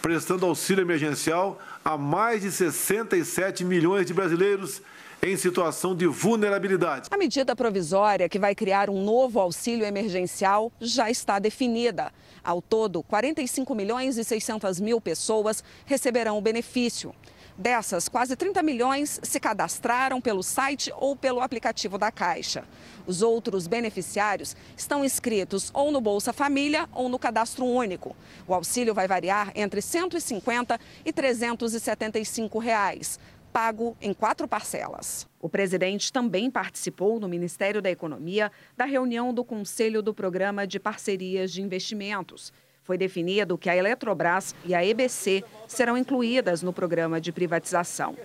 [0.00, 4.80] prestando auxílio emergencial a mais de 67 milhões de brasileiros
[5.22, 7.08] em situação de vulnerabilidade.
[7.10, 12.12] A medida provisória que vai criar um novo auxílio emergencial já está definida.
[12.44, 17.14] Ao todo, 45 milhões e 600 mil pessoas receberão o benefício.
[17.56, 22.64] Dessas, quase 30 milhões se cadastraram pelo site ou pelo aplicativo da Caixa.
[23.06, 28.14] Os outros beneficiários estão inscritos ou no Bolsa Família ou no Cadastro Único.
[28.46, 33.20] O auxílio vai variar entre 150 e 375 reais
[33.54, 35.28] pago em quatro parcelas.
[35.40, 40.80] O presidente também participou no Ministério da Economia da reunião do Conselho do Programa de
[40.80, 42.52] Parcerias de Investimentos.
[42.82, 48.16] Foi definido que a Eletrobras e a EBC serão incluídas no programa de privatização.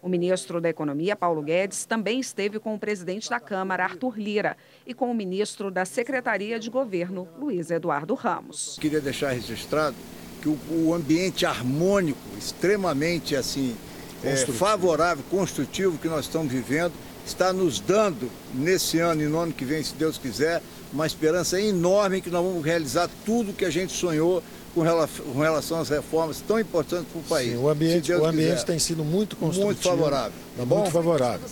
[0.00, 4.56] O ministro da Economia, Paulo Guedes, também esteve com o presidente da Câmara, Arthur Lira,
[4.86, 8.78] e com o ministro da Secretaria de Governo, Luiz Eduardo Ramos.
[8.80, 9.96] Queria deixar registrado
[10.40, 13.76] que o, ambiente harmônico, extremamente assim
[14.28, 16.92] é, favorável, construtivo que nós estamos vivendo,
[17.24, 20.62] está nos dando, nesse ano e no ano que vem, se Deus quiser,
[20.92, 24.42] uma esperança enorme que nós vamos realizar tudo que a gente sonhou
[24.74, 27.52] com relação às reformas tão importantes para o país.
[27.52, 29.66] Sim, o ambiente, o ambiente tem sido muito construtivo.
[29.66, 30.38] Muito favorável.
[30.56, 30.78] Tá bom?
[30.78, 31.48] Muito favorável.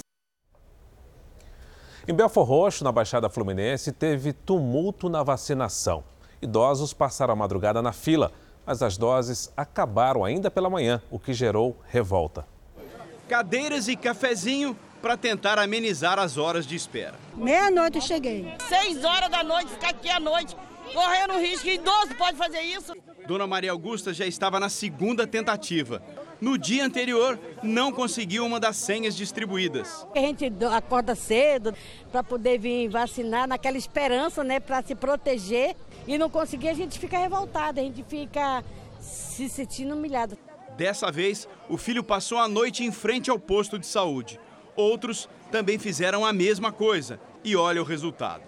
[2.06, 6.04] Em Belfor Roxo, na Baixada Fluminense, teve tumulto na vacinação.
[6.42, 8.30] Idosos passaram a madrugada na fila,
[8.66, 12.53] mas as doses acabaram ainda pela manhã, o que gerou revolta
[13.28, 17.14] cadeiras e cafezinho para tentar amenizar as horas de espera.
[17.34, 18.52] Meia-noite cheguei.
[18.68, 20.56] Seis horas da noite, ficar aqui à noite,
[20.94, 21.68] correndo risco.
[21.68, 22.94] Idoso pode fazer isso.
[23.26, 26.02] Dona Maria Augusta já estava na segunda tentativa.
[26.40, 30.06] No dia anterior, não conseguiu uma das senhas distribuídas.
[30.14, 31.74] A gente acorda cedo
[32.10, 35.76] para poder vir vacinar, naquela esperança, né, para se proteger.
[36.06, 38.62] E não conseguir, a gente fica revoltada, a gente fica
[39.00, 40.36] se sentindo humilhado.
[40.76, 44.40] Dessa vez, o filho passou a noite em frente ao posto de saúde.
[44.74, 48.42] Outros também fizeram a mesma coisa e olha o resultado.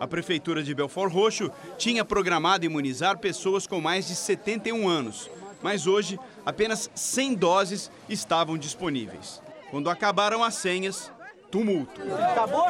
[0.00, 5.30] A Prefeitura de Belfort Roxo tinha programado imunizar pessoas com mais de 71 anos,
[5.62, 9.40] mas hoje apenas 100 doses estavam disponíveis.
[9.70, 11.12] Quando acabaram as senhas,
[11.52, 12.00] tumulto.
[12.30, 12.64] Acabou?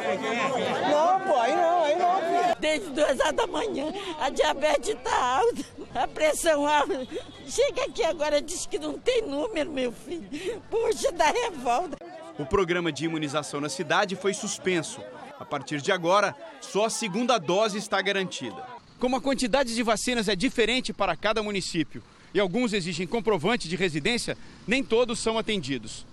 [0.91, 2.13] Não, pô, aí não, aí não.
[2.59, 5.65] Desde duas horas da manhã, a diabetes está alta,
[5.95, 7.07] a pressão alta.
[7.47, 10.27] Chega aqui agora, diz que não tem número, meu filho.
[10.69, 11.97] Puxa, dá revolta.
[12.37, 15.01] O programa de imunização na cidade foi suspenso.
[15.39, 18.61] A partir de agora, só a segunda dose está garantida.
[18.99, 23.75] Como a quantidade de vacinas é diferente para cada município e alguns exigem comprovante de
[23.75, 26.05] residência, nem todos são atendidos.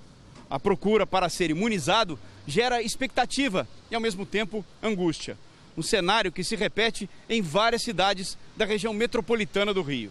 [0.49, 5.39] A procura para ser imunizado gera expectativa e, ao mesmo tempo, angústia.
[5.77, 10.11] Um cenário que se repete em várias cidades da região metropolitana do Rio.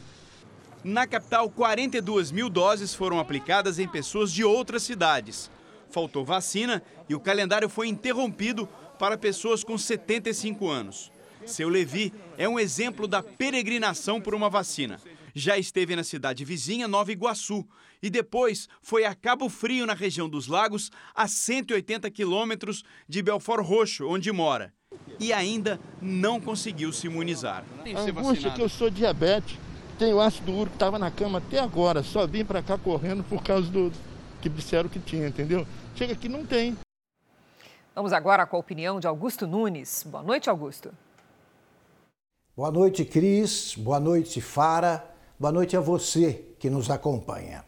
[0.84, 5.52] Na capital, 42 mil doses foram aplicadas em pessoas de outras cidades.
[5.92, 11.12] Faltou vacina e o calendário foi interrompido para pessoas com 75 anos.
[11.46, 15.00] Seu Levi é um exemplo da peregrinação por uma vacina.
[15.34, 17.68] Já esteve na cidade vizinha Nova Iguaçu
[18.02, 23.66] e depois foi a Cabo Frio, na região dos Lagos, a 180 quilômetros de Belfort
[23.66, 24.74] Roxo, onde mora.
[25.20, 27.64] E ainda não conseguiu se imunizar.
[27.96, 29.62] A angústia que eu sou diabético,
[29.98, 33.70] tenho ácido úrico, estava na cama até agora, só vim para cá correndo por causa
[33.70, 33.92] do
[34.42, 35.68] que disseram que tinha, entendeu?
[35.96, 36.78] Chega aqui não tem.
[37.94, 40.06] Vamos agora com a opinião de Augusto Nunes.
[40.08, 40.94] Boa noite, Augusto.
[42.56, 43.76] Boa noite, Cris.
[43.76, 45.04] Boa noite, Fara.
[45.42, 47.64] Boa noite a você que nos acompanha.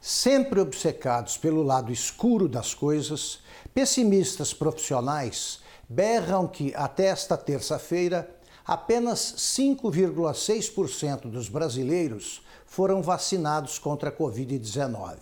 [0.00, 3.40] Sempre obcecados pelo lado escuro das coisas,
[3.74, 8.34] pessimistas profissionais berram que até esta terça-feira
[8.64, 15.18] apenas 5,6% dos brasileiros foram vacinados contra a Covid-19.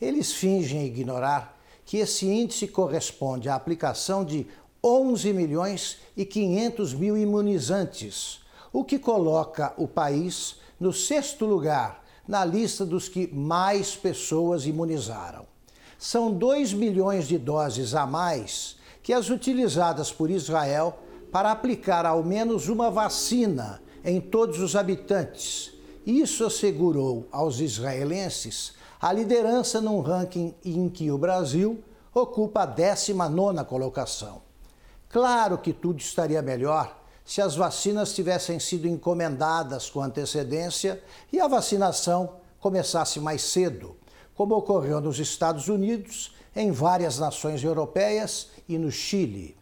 [0.00, 4.44] Eles fingem ignorar que esse índice corresponde à aplicação de
[4.82, 8.40] 11 milhões e 500 mil imunizantes,
[8.72, 15.46] o que coloca o país no sexto lugar na lista dos que mais pessoas imunizaram.
[15.96, 20.98] São 2 milhões de doses a mais que as utilizadas por Israel
[21.30, 25.72] para aplicar ao menos uma vacina em todos os habitantes.
[26.04, 31.80] Isso assegurou aos israelenses a liderança num ranking em que o Brasil
[32.12, 34.42] ocupa a 19 colocação.
[35.08, 41.02] Claro que tudo estaria melhor se as vacinas tivessem sido encomendadas com antecedência
[41.32, 43.96] e a vacinação começasse mais cedo,
[44.34, 49.56] como ocorreu nos Estados Unidos, em várias nações europeias e no Chile.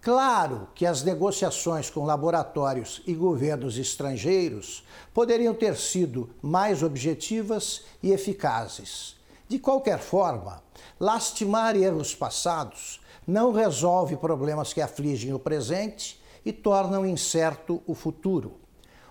[0.00, 8.12] Claro que as negociações com laboratórios e governos estrangeiros poderiam ter sido mais objetivas e
[8.12, 9.16] eficazes.
[9.48, 10.62] De qualquer forma,
[11.00, 16.17] lastimar erros passados não resolve problemas que afligem o presente
[16.48, 18.54] e tornam incerto o futuro.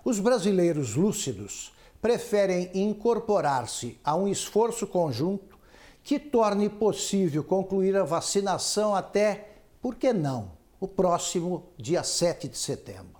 [0.03, 1.71] Os brasileiros lúcidos
[2.01, 5.55] preferem incorporar-se a um esforço conjunto
[6.03, 12.57] que torne possível concluir a vacinação até, por que não, o próximo dia 7 de
[12.57, 13.16] setembro.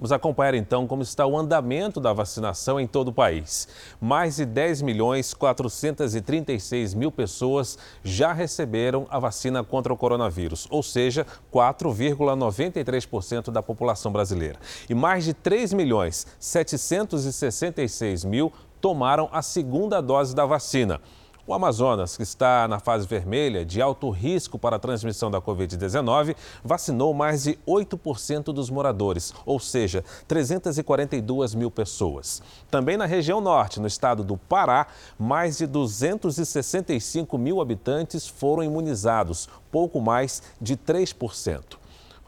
[0.00, 3.68] Vamos acompanhar então como está o andamento da vacinação em todo o país.
[4.00, 10.82] Mais de 10 milhões 436 mil pessoas já receberam a vacina contra o coronavírus, ou
[10.82, 14.58] seja, 4,93% da população brasileira.
[14.88, 20.98] E mais de 3 milhões 766 mil tomaram a segunda dose da vacina.
[21.50, 26.36] O Amazonas, que está na fase vermelha de alto risco para a transmissão da Covid-19,
[26.62, 32.40] vacinou mais de 8% dos moradores, ou seja, 342 mil pessoas.
[32.70, 34.86] Também na região norte, no estado do Pará,
[35.18, 41.79] mais de 265 mil habitantes foram imunizados, pouco mais de 3%.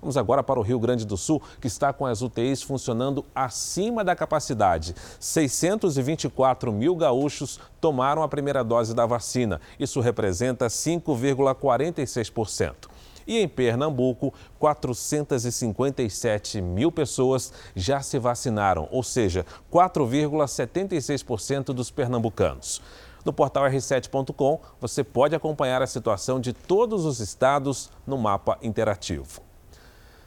[0.02, 4.02] Vamos agora para o Rio Grande do Sul, que está com as UTIs funcionando acima
[4.02, 4.96] da capacidade.
[5.20, 9.60] 624 mil gaúchos tomaram a primeira dose da vacina.
[9.78, 12.90] Isso representa 5,46%.
[13.24, 22.82] E em Pernambuco, 457 mil pessoas já se vacinaram, ou seja, 4,76% dos pernambucanos.
[23.24, 29.51] No portal r7.com, você pode acompanhar a situação de todos os estados no mapa interativo.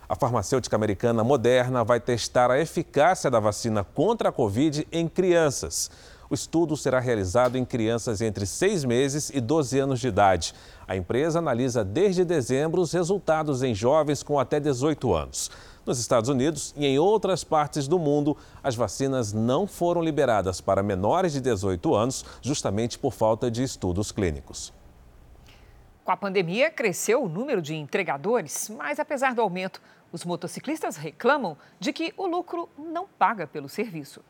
[0.07, 5.89] A farmacêutica americana Moderna vai testar a eficácia da vacina contra a Covid em crianças.
[6.29, 10.53] O estudo será realizado em crianças entre 6 meses e 12 anos de idade.
[10.87, 15.49] A empresa analisa desde dezembro os resultados em jovens com até 18 anos.
[15.83, 20.83] Nos Estados Unidos e em outras partes do mundo, as vacinas não foram liberadas para
[20.83, 24.71] menores de 18 anos, justamente por falta de estudos clínicos.
[26.05, 29.81] Com a pandemia, cresceu o número de entregadores, mas apesar do aumento,
[30.11, 34.21] os motociclistas reclamam de que o lucro não paga pelo serviço.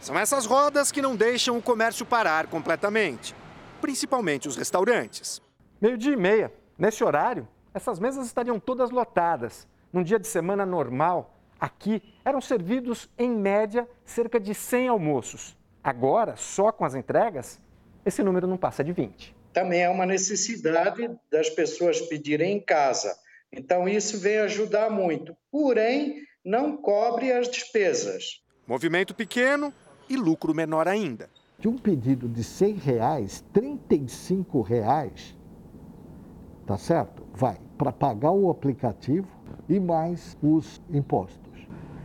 [0.00, 3.34] São essas rodas que não deixam o comércio parar completamente,
[3.80, 5.42] principalmente os restaurantes.
[5.80, 6.52] Meio-dia e meia.
[6.78, 9.68] Nesse horário, essas mesas estariam todas lotadas.
[9.92, 15.56] Num dia de semana normal, aqui eram servidos, em média, cerca de 100 almoços.
[15.84, 17.60] Agora, só com as entregas,
[18.04, 19.36] esse número não passa de 20.
[19.52, 23.14] Também é uma necessidade das pessoas pedirem em casa
[23.52, 28.40] então, isso vem ajudar muito, porém, não cobre as despesas.
[28.66, 29.72] Movimento pequeno
[30.08, 31.28] e lucro menor ainda.
[31.58, 35.36] De um pedido de 100 reais, 35 reais,
[36.66, 37.26] tá certo?
[37.34, 39.28] Vai para pagar o aplicativo
[39.68, 41.40] e mais os impostos.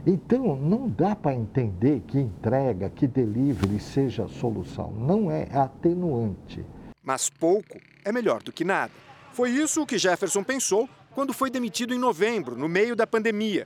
[0.06, 4.91] Então, não dá para entender que entrega, que delivery seja a solução.
[4.91, 6.64] Não é, é atenuante.
[7.04, 8.91] Mas pouco é melhor do que nada.
[9.32, 13.66] Foi isso que Jefferson pensou quando foi demitido em novembro, no meio da pandemia.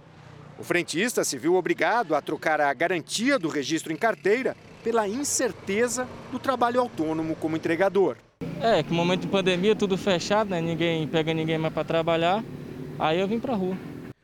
[0.59, 6.07] O frentista se viu obrigado a trocar a garantia do registro em carteira pela incerteza
[6.31, 8.17] do trabalho autônomo como entregador.
[8.61, 10.61] É, que no momento de pandemia, tudo fechado, né?
[10.61, 12.43] Ninguém pega ninguém mais para trabalhar.
[12.99, 13.75] Aí eu vim para a rua.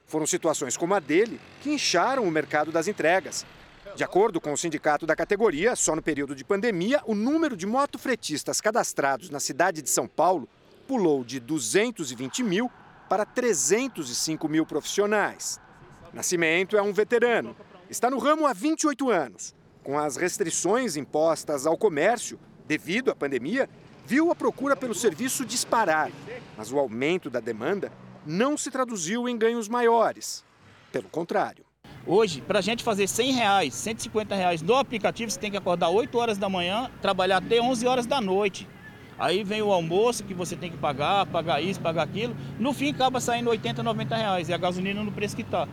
[0.06, 3.44] Foram situações como a dele que incharam o mercado das entregas.
[3.96, 7.66] De acordo com o sindicato da categoria, só no período de pandemia, o número de
[7.66, 10.48] motofretistas cadastrados na cidade de São Paulo
[10.88, 12.70] pulou de 220 mil
[13.10, 15.60] para 305 mil profissionais.
[16.14, 17.56] Nascimento é um veterano.
[17.90, 19.54] Está no ramo há 28 anos.
[19.84, 23.70] Com as restrições impostas ao comércio devido à pandemia,
[24.06, 26.12] viu a procura pelo serviço disparar,
[26.58, 27.92] mas o aumento da demanda
[28.26, 30.44] não se traduziu em ganhos maiores.
[30.92, 31.64] Pelo contrário.
[32.08, 35.90] Hoje, para a gente fazer 100 reais, 150 reais no aplicativo, você tem que acordar
[35.90, 38.68] 8 horas da manhã, trabalhar até 11 horas da noite.
[39.18, 42.36] Aí vem o almoço que você tem que pagar, pagar isso, pagar aquilo.
[42.60, 44.50] No fim, acaba saindo 80, 90 reais.
[44.50, 45.68] E a gasolina no preço que está.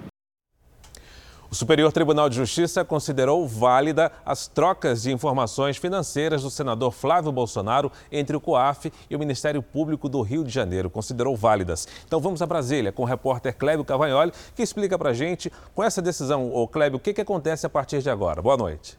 [1.53, 7.31] O Superior Tribunal de Justiça considerou válida as trocas de informações financeiras do senador Flávio
[7.31, 10.89] Bolsonaro entre o COAF e o Ministério Público do Rio de Janeiro.
[10.89, 11.87] Considerou válidas.
[12.07, 16.01] Então vamos a Brasília com o repórter Clébio Cavagnoli, que explica para gente, com essa
[16.01, 18.41] decisão, o Clébio, o que, que acontece a partir de agora.
[18.41, 18.97] Boa noite.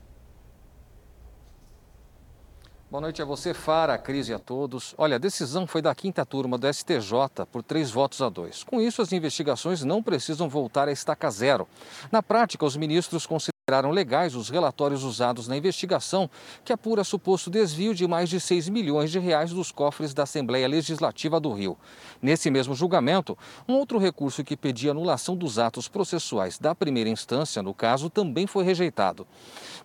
[2.93, 4.93] Boa noite a você, Fara, a Cris e a todos.
[4.99, 8.63] Olha, a decisão foi da quinta turma do STJ por três votos a dois.
[8.63, 11.67] Com isso, as investigações não precisam voltar a estaca zero.
[12.11, 13.25] Na prática, os ministros
[13.65, 16.29] consideraram legais os relatórios usados na investigação
[16.65, 20.67] que apura suposto desvio de mais de 6 milhões de reais dos cofres da Assembleia
[20.67, 21.77] Legislativa do Rio.
[22.21, 27.63] Nesse mesmo julgamento, um outro recurso que pedia anulação dos atos processuais da primeira instância,
[27.63, 29.25] no caso, também foi rejeitado.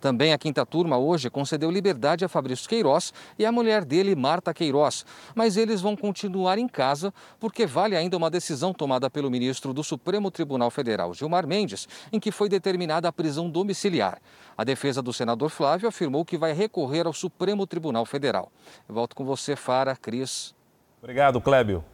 [0.01, 4.53] Também a quinta turma hoje concedeu liberdade a Fabrício Queiroz e a mulher dele, Marta
[4.53, 5.07] Queiroz.
[5.37, 9.85] Mas eles vão continuar em casa porque vale ainda uma decisão tomada pelo ministro do
[9.85, 13.68] Supremo Tribunal Federal, Gilmar Mendes, em que foi determinada a prisão domiciliar.
[14.57, 18.51] A defesa do senador Flávio afirmou que vai recorrer ao Supremo Tribunal Federal.
[18.89, 20.55] Eu volto com você, Fara, Cris.
[21.01, 21.85] Obrigado, Clébio.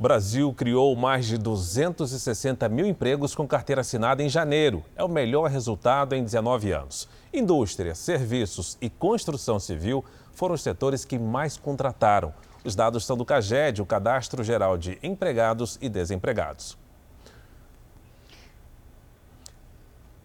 [0.00, 4.82] O Brasil criou mais de 260 mil empregos com carteira assinada em janeiro.
[4.96, 7.06] É o melhor resultado em 19 anos.
[7.34, 12.32] Indústria, serviços e construção civil foram os setores que mais contrataram.
[12.64, 16.78] Os dados são do CAGED, o Cadastro Geral de Empregados e Desempregados.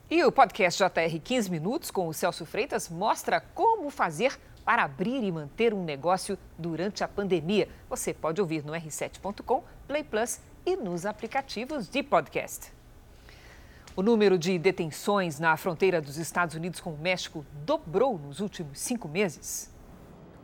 [0.08, 5.24] E o podcast JR 15 Minutos com o Celso Freitas mostra como fazer para abrir
[5.24, 7.68] e manter um negócio durante a pandemia.
[7.90, 12.72] Você pode ouvir no r7.com, Play Plus e nos aplicativos de podcast.
[13.96, 18.78] O número de detenções na fronteira dos Estados Unidos com o México dobrou nos últimos
[18.80, 19.74] cinco meses.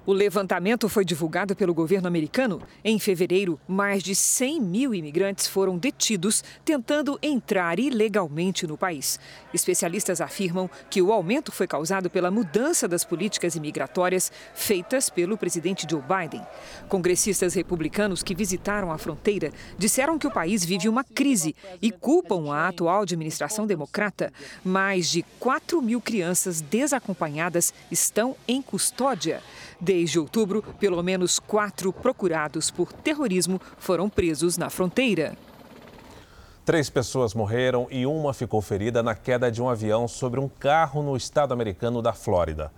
[0.03, 2.59] O levantamento foi divulgado pelo governo americano.
[2.83, 9.19] Em fevereiro, mais de 100 mil imigrantes foram detidos tentando entrar ilegalmente no país.
[9.53, 15.85] Especialistas afirmam que o aumento foi causado pela mudança das políticas imigratórias feitas pelo presidente
[15.87, 16.41] Joe Biden.
[16.89, 22.51] Congressistas republicanos que visitaram a fronteira disseram que o país vive uma crise e culpam
[22.51, 24.33] a atual administração democrata.
[24.65, 29.43] Mais de 4 mil crianças desacompanhadas estão em custódia.
[29.81, 35.35] Desde outubro, pelo menos quatro procurados por terrorismo foram presos na fronteira.
[36.63, 41.01] Três pessoas morreram e uma ficou ferida na queda de um avião sobre um carro
[41.01, 42.71] no estado americano da Flórida.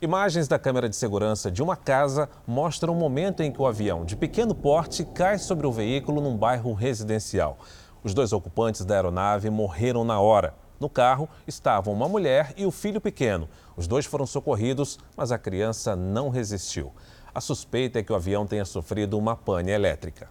[0.00, 4.06] Imagens da câmera de segurança de uma casa mostram o momento em que o avião
[4.06, 7.58] de pequeno porte cai sobre o veículo num bairro residencial.
[8.02, 10.54] Os dois ocupantes da aeronave morreram na hora.
[10.84, 13.48] No carro estavam uma mulher e o filho pequeno.
[13.74, 16.92] Os dois foram socorridos, mas a criança não resistiu.
[17.34, 20.28] A suspeita é que o avião tenha sofrido uma pane elétrica.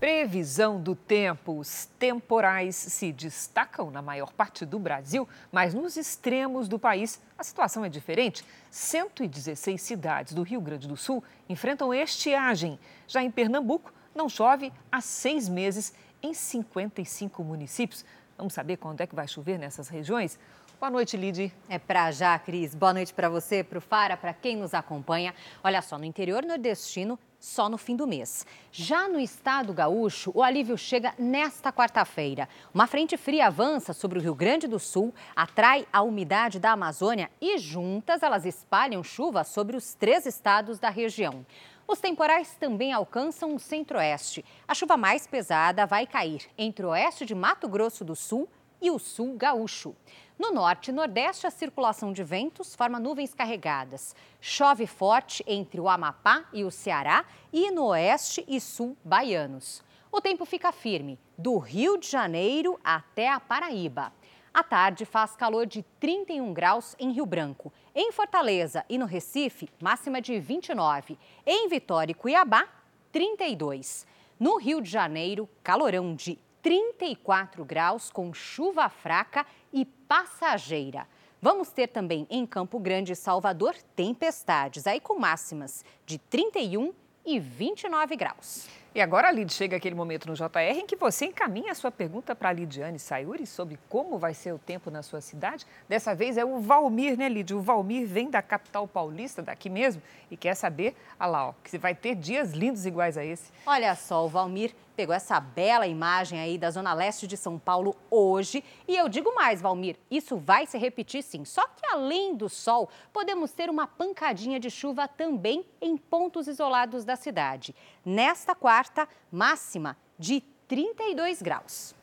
[0.00, 1.60] Previsão do tempo.
[1.60, 7.44] Os temporais se destacam na maior parte do Brasil, mas nos extremos do país a
[7.44, 8.44] situação é diferente.
[8.68, 12.80] 116 cidades do Rio Grande do Sul enfrentam estiagem.
[13.06, 18.04] Já em Pernambuco, não chove há seis meses em 55 municípios.
[18.42, 20.36] Vamos saber quando é que vai chover nessas regiões?
[20.80, 21.54] Boa noite, Lid.
[21.68, 22.74] É para já, Cris.
[22.74, 25.32] Boa noite para você, para o Fara, para quem nos acompanha.
[25.62, 28.44] Olha só, no interior nordestino, só no fim do mês.
[28.72, 32.48] Já no estado gaúcho, o alívio chega nesta quarta-feira.
[32.74, 37.30] Uma frente fria avança sobre o Rio Grande do Sul, atrai a umidade da Amazônia
[37.40, 41.46] e juntas elas espalham chuva sobre os três estados da região.
[41.86, 44.44] Os temporais também alcançam o centro-oeste.
[44.66, 48.48] A chuva mais pesada vai cair entre o oeste de Mato Grosso do Sul
[48.80, 49.94] e o sul gaúcho.
[50.38, 54.14] No norte e nordeste, a circulação de ventos forma nuvens carregadas.
[54.40, 59.84] Chove forte entre o Amapá e o Ceará e no oeste e sul baianos.
[60.10, 64.12] O tempo fica firme, do Rio de Janeiro até a Paraíba.
[64.52, 67.72] À tarde faz calor de 31 graus em Rio Branco.
[67.94, 71.18] Em Fortaleza e no Recife, máxima de 29.
[71.44, 72.66] Em Vitória e Cuiabá,
[73.12, 74.06] 32.
[74.40, 81.06] No Rio de Janeiro, calorão de 34 graus com chuva fraca e passageira.
[81.40, 86.94] Vamos ter também em Campo Grande e Salvador tempestades, aí com máximas de 31
[87.26, 88.68] e 29 graus.
[88.94, 92.36] E agora, Lid, chega aquele momento no JR em que você encaminha a sua pergunta
[92.36, 95.66] para a Lidiane Sayuri sobre como vai ser o tempo na sua cidade.
[95.88, 97.54] Dessa vez é o Valmir, né, Lid?
[97.54, 101.78] O Valmir vem da capital paulista, daqui mesmo, e quer saber, olha lá, ó, que
[101.78, 103.50] vai ter dias lindos iguais a esse.
[103.64, 107.96] Olha só, o Valmir pegou essa bela imagem aí da zona leste de São Paulo
[108.08, 108.62] hoje.
[108.86, 111.44] E eu digo mais, Valmir, isso vai se repetir sim.
[111.44, 117.04] Só que além do sol, podemos ter uma pancadinha de chuva também em pontos isolados
[117.04, 117.74] da cidade.
[118.04, 121.96] Nesta quarta, máxima de 32 graus.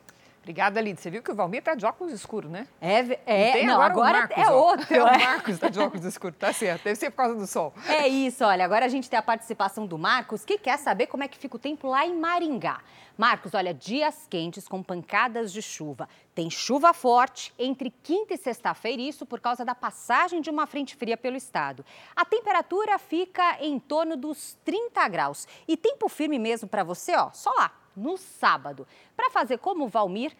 [0.50, 1.00] Obrigada, Lid.
[1.00, 2.66] Você viu que o Valmir está de óculos escuros, né?
[2.80, 4.94] É, é não, agora, agora Marcos, é outro.
[4.96, 5.18] É, o é.
[5.18, 6.82] Marcos está de óculos escuros, tá certo.
[6.82, 7.72] Deve ser por causa do sol.
[7.86, 11.22] É isso, olha, agora a gente tem a participação do Marcos, que quer saber como
[11.22, 12.80] é que fica o tempo lá em Maringá.
[13.16, 16.08] Marcos, olha, dias quentes com pancadas de chuva.
[16.34, 20.96] Tem chuva forte entre quinta e sexta-feira, isso por causa da passagem de uma frente
[20.96, 21.84] fria pelo estado.
[22.16, 25.46] A temperatura fica em torno dos 30 graus.
[25.68, 28.86] E tempo firme mesmo para você, ó, só lá, no sábado.
[29.16, 30.32] Para fazer como o Valmir,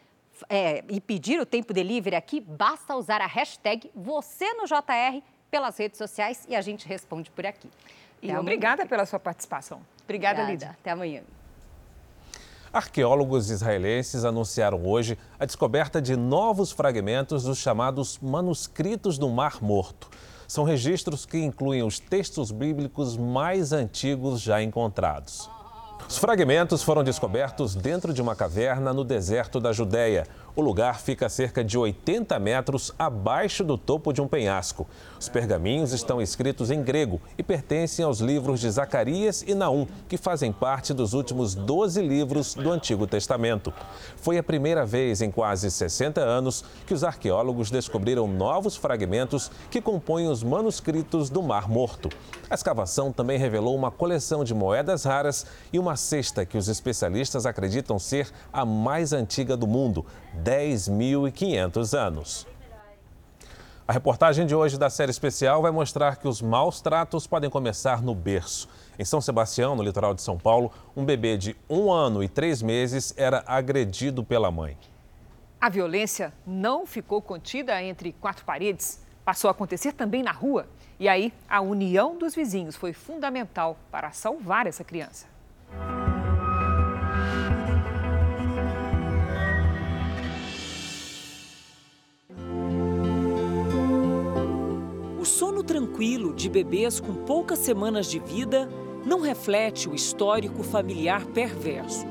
[0.48, 5.76] é, e pedir o tempo delivery aqui, basta usar a hashtag você no JR pelas
[5.76, 7.68] redes sociais e a gente responde por aqui.
[8.22, 9.80] E Até obrigada pela sua participação.
[10.05, 10.53] Obrigada, Obrigada.
[10.53, 10.78] Lídia.
[10.80, 11.22] Até amanhã.
[12.72, 20.09] Arqueólogos israelenses anunciaram hoje a descoberta de novos fragmentos dos chamados manuscritos do Mar Morto.
[20.46, 25.51] São registros que incluem os textos bíblicos mais antigos já encontrados.
[26.11, 30.26] Os fragmentos foram descobertos dentro de uma caverna no deserto da Judéia.
[30.57, 34.86] O lugar fica a cerca de 80 metros abaixo do topo de um penhasco.
[35.18, 40.16] Os pergaminhos estão escritos em grego e pertencem aos livros de Zacarias e Naum, que
[40.16, 43.72] fazem parte dos últimos 12 livros do Antigo Testamento.
[44.16, 49.80] Foi a primeira vez em quase 60 anos que os arqueólogos descobriram novos fragmentos que
[49.80, 52.09] compõem os manuscritos do Mar Morto.
[52.48, 57.46] A escavação também revelou uma coleção de moedas raras e uma cesta que os especialistas
[57.46, 60.05] acreditam ser a mais antiga do mundo,
[60.43, 62.47] 10.500 anos.
[63.86, 68.01] A reportagem de hoje da série especial vai mostrar que os maus tratos podem começar
[68.01, 68.68] no berço.
[68.97, 72.62] Em São Sebastião, no litoral de São Paulo, um bebê de um ano e três
[72.62, 74.78] meses era agredido pela mãe.
[75.61, 80.68] A violência não ficou contida entre quatro paredes, passou a acontecer também na rua.
[80.99, 85.26] E aí, a união dos vizinhos foi fundamental para salvar essa criança.
[95.41, 98.68] Sono tranquilo de bebês com poucas semanas de vida
[99.07, 102.05] não reflete o histórico familiar perverso.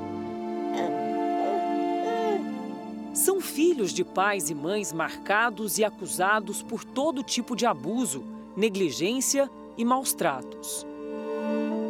[3.14, 8.24] São filhos de pais e mães marcados e acusados por todo tipo de abuso,
[8.58, 10.84] negligência e maus tratos.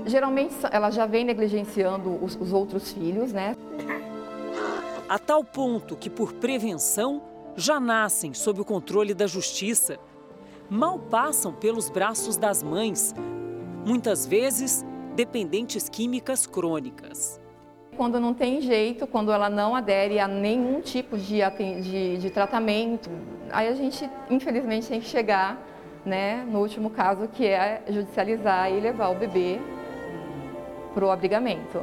[0.08, 3.56] Geralmente ela já vem negligenciando os, os outros filhos, né?
[5.08, 7.22] A tal ponto que, por prevenção,
[7.56, 9.98] já nascem sob o controle da justiça.
[10.70, 13.16] Mal passam pelos braços das mães,
[13.84, 17.42] muitas vezes dependentes químicas crônicas.
[17.98, 21.40] Quando não tem jeito, quando ela não adere a nenhum tipo de,
[21.82, 23.10] de, de tratamento,
[23.52, 25.58] aí a gente, infelizmente, tem que chegar
[26.06, 29.60] né, no último caso, que é judicializar e levar o bebê
[30.94, 31.82] para o abrigamento.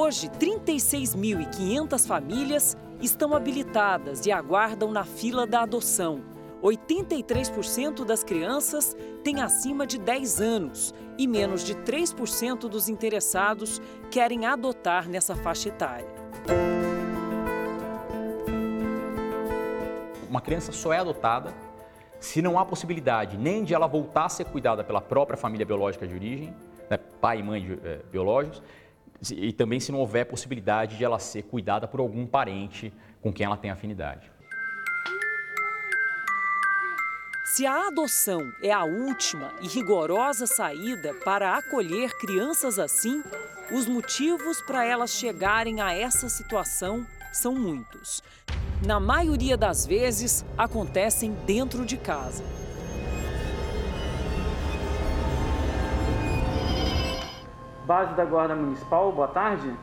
[0.00, 6.22] Hoje, 36.500 famílias estão habilitadas e aguardam na fila da adoção.
[6.62, 14.46] 83% das crianças têm acima de 10 anos e menos de 3% dos interessados querem
[14.46, 16.06] adotar nessa faixa etária.
[20.30, 21.52] Uma criança só é adotada
[22.20, 26.06] se não há possibilidade nem de ela voltar a ser cuidada pela própria família biológica
[26.06, 26.54] de origem,
[26.88, 28.62] né, pai e mãe de, eh, biológicos,
[29.30, 33.44] e também se não houver possibilidade de ela ser cuidada por algum parente com quem
[33.44, 34.30] ela tem afinidade.
[37.44, 43.22] Se a adoção é a última e rigorosa saída para acolher crianças assim,
[43.72, 48.22] os motivos para elas chegarem a essa situação são muitos.
[48.86, 52.44] Na maioria das vezes, acontecem dentro de casa.
[57.88, 59.74] Base da Guarda Municipal, boa tarde.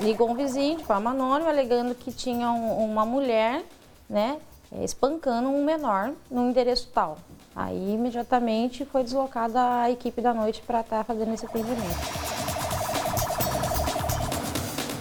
[0.00, 3.64] Ligou um vizinho de forma anônima, alegando que tinha um, uma mulher,
[4.08, 4.38] né,
[4.80, 7.18] espancando um menor no endereço tal.
[7.56, 11.98] Aí, imediatamente, foi deslocada a equipe da noite para estar fazendo esse atendimento.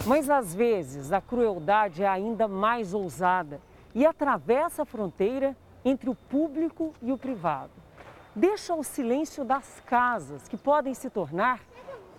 [0.07, 3.61] Mas, às vezes, a crueldade é ainda mais ousada
[3.93, 5.55] e atravessa a fronteira
[5.86, 7.86] entre o público e o privado.
[8.38, 11.59] Deixa o silêncio das casas, que podem se tornar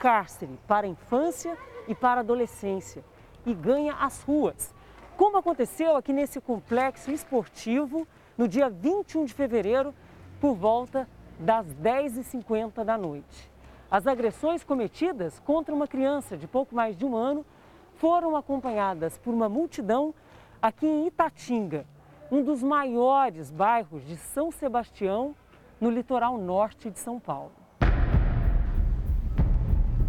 [0.01, 1.57] cárcere para a infância
[1.87, 3.05] e para a adolescência,
[3.47, 4.75] e ganha as ruas,
[5.16, 8.05] como aconteceu aqui nesse complexo esportivo
[8.37, 9.95] no dia 21 de fevereiro,
[10.41, 11.09] por volta
[11.39, 13.49] das 10h50 da noite.
[13.89, 17.47] As agressões cometidas contra uma criança de pouco mais de um ano
[17.95, 20.12] foram acompanhadas por uma multidão
[20.61, 21.87] aqui em Itatinga,
[22.29, 25.37] um dos maiores bairros de São Sebastião,
[25.81, 27.53] no litoral norte de São Paulo.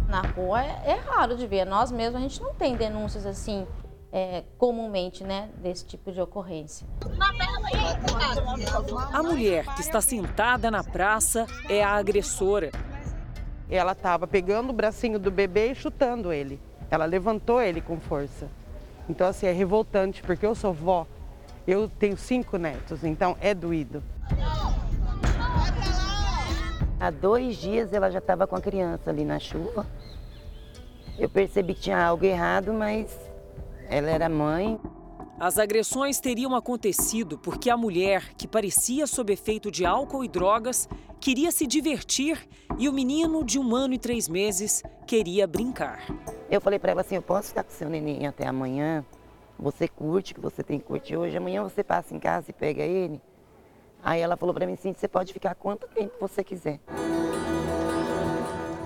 [0.08, 3.66] Na rua é, é raro de ver, nós mesmos a gente não tem denúncias assim
[4.12, 6.86] é, comumente, né, desse tipo de ocorrência.
[9.12, 12.72] A mulher que está sentada na praça é a agressora.
[13.70, 16.60] Ela estava pegando o bracinho do bebê e chutando ele.
[16.90, 18.48] Ela levantou ele com força.
[19.08, 21.06] Então, assim, é revoltante, porque eu sou vó,
[21.66, 24.02] eu tenho cinco netos, então é doído.
[27.00, 29.86] Há dois dias ela já estava com a criança ali na chuva.
[31.18, 33.18] Eu percebi que tinha algo errado, mas
[33.88, 34.78] ela era mãe.
[35.38, 40.86] As agressões teriam acontecido porque a mulher, que parecia sob efeito de álcool e drogas,
[41.18, 42.46] queria se divertir
[42.78, 46.04] e o menino de um ano e três meses queria brincar.
[46.50, 49.02] Eu falei para ela assim: eu posso ficar com seu neném até amanhã?
[49.58, 51.34] Você curte, que você tem que curtir hoje.
[51.34, 53.18] Amanhã você passa em casa e pega ele.
[54.02, 56.80] Aí ela falou para mim assim: você pode ficar quanto tempo você quiser.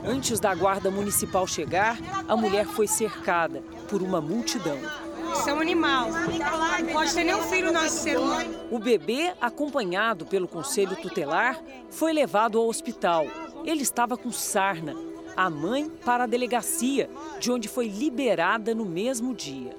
[0.07, 1.99] Antes da guarda municipal chegar,
[2.29, 4.79] a mulher foi cercada por uma multidão.
[5.33, 6.09] Isso é um animal.
[6.11, 8.17] Não pode ter nenhum filho nascer.
[8.71, 11.59] O bebê, acompanhado pelo conselho tutelar,
[11.91, 13.27] foi levado ao hospital.
[13.65, 14.95] Ele estava com sarna.
[15.37, 17.11] A mãe para a delegacia,
[17.41, 19.75] de onde foi liberada no mesmo dia.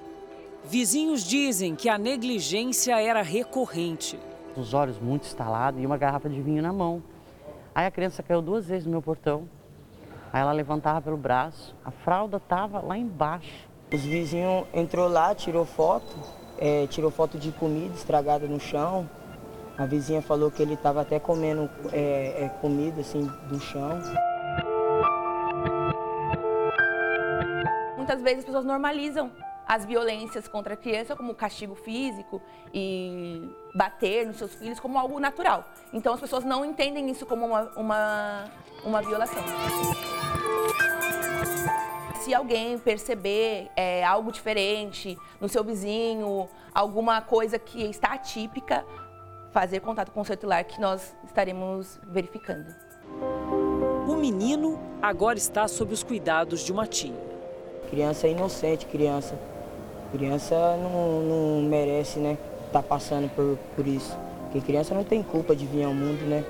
[0.65, 4.19] Vizinhos dizem que a negligência era recorrente.
[4.57, 7.03] Os olhos muito estalados e uma garrafa de vinho na mão.
[7.73, 9.49] Aí a criança caiu duas vezes no meu portão.
[10.31, 13.67] Aí ela levantava pelo braço, a fralda estava lá embaixo.
[13.93, 16.15] Os vizinhos entrou lá, tirou foto,
[16.57, 19.09] é, tirou foto de comida estragada no chão.
[19.77, 23.99] A vizinha falou que ele estava até comendo é, é, comida assim do chão.
[27.97, 29.31] Muitas vezes as pessoas normalizam
[29.67, 32.41] as violências contra a criança como castigo físico
[32.73, 35.65] e bater nos seus filhos como algo natural.
[35.93, 38.45] Então as pessoas não entendem isso como uma, uma,
[38.83, 39.43] uma violação
[42.25, 48.83] se alguém perceber é, algo diferente no seu vizinho, alguma coisa que está atípica,
[49.51, 52.73] fazer contato com o celular que nós estaremos verificando.
[54.07, 57.13] O menino agora está sob os cuidados de uma tia.
[57.91, 59.37] Criança é inocente, criança.
[60.15, 62.37] Criança não, não merece, né,
[62.67, 64.17] estar tá passando por, por isso.
[64.43, 66.41] Porque criança não tem culpa de vir ao mundo, né?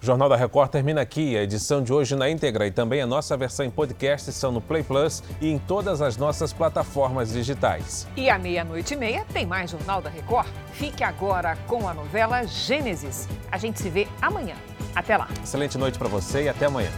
[0.00, 1.36] O Jornal da Record termina aqui.
[1.36, 4.60] A edição de hoje na íntegra e também a nossa versão em podcast estão no
[4.60, 8.06] Play Plus e em todas as nossas plataformas digitais.
[8.16, 10.46] E à meia-noite e meia tem mais Jornal da Record.
[10.72, 13.28] Fique agora com a novela Gênesis.
[13.50, 14.54] A gente se vê amanhã.
[14.94, 15.26] Até lá.
[15.42, 16.90] Excelente noite para você e até amanhã.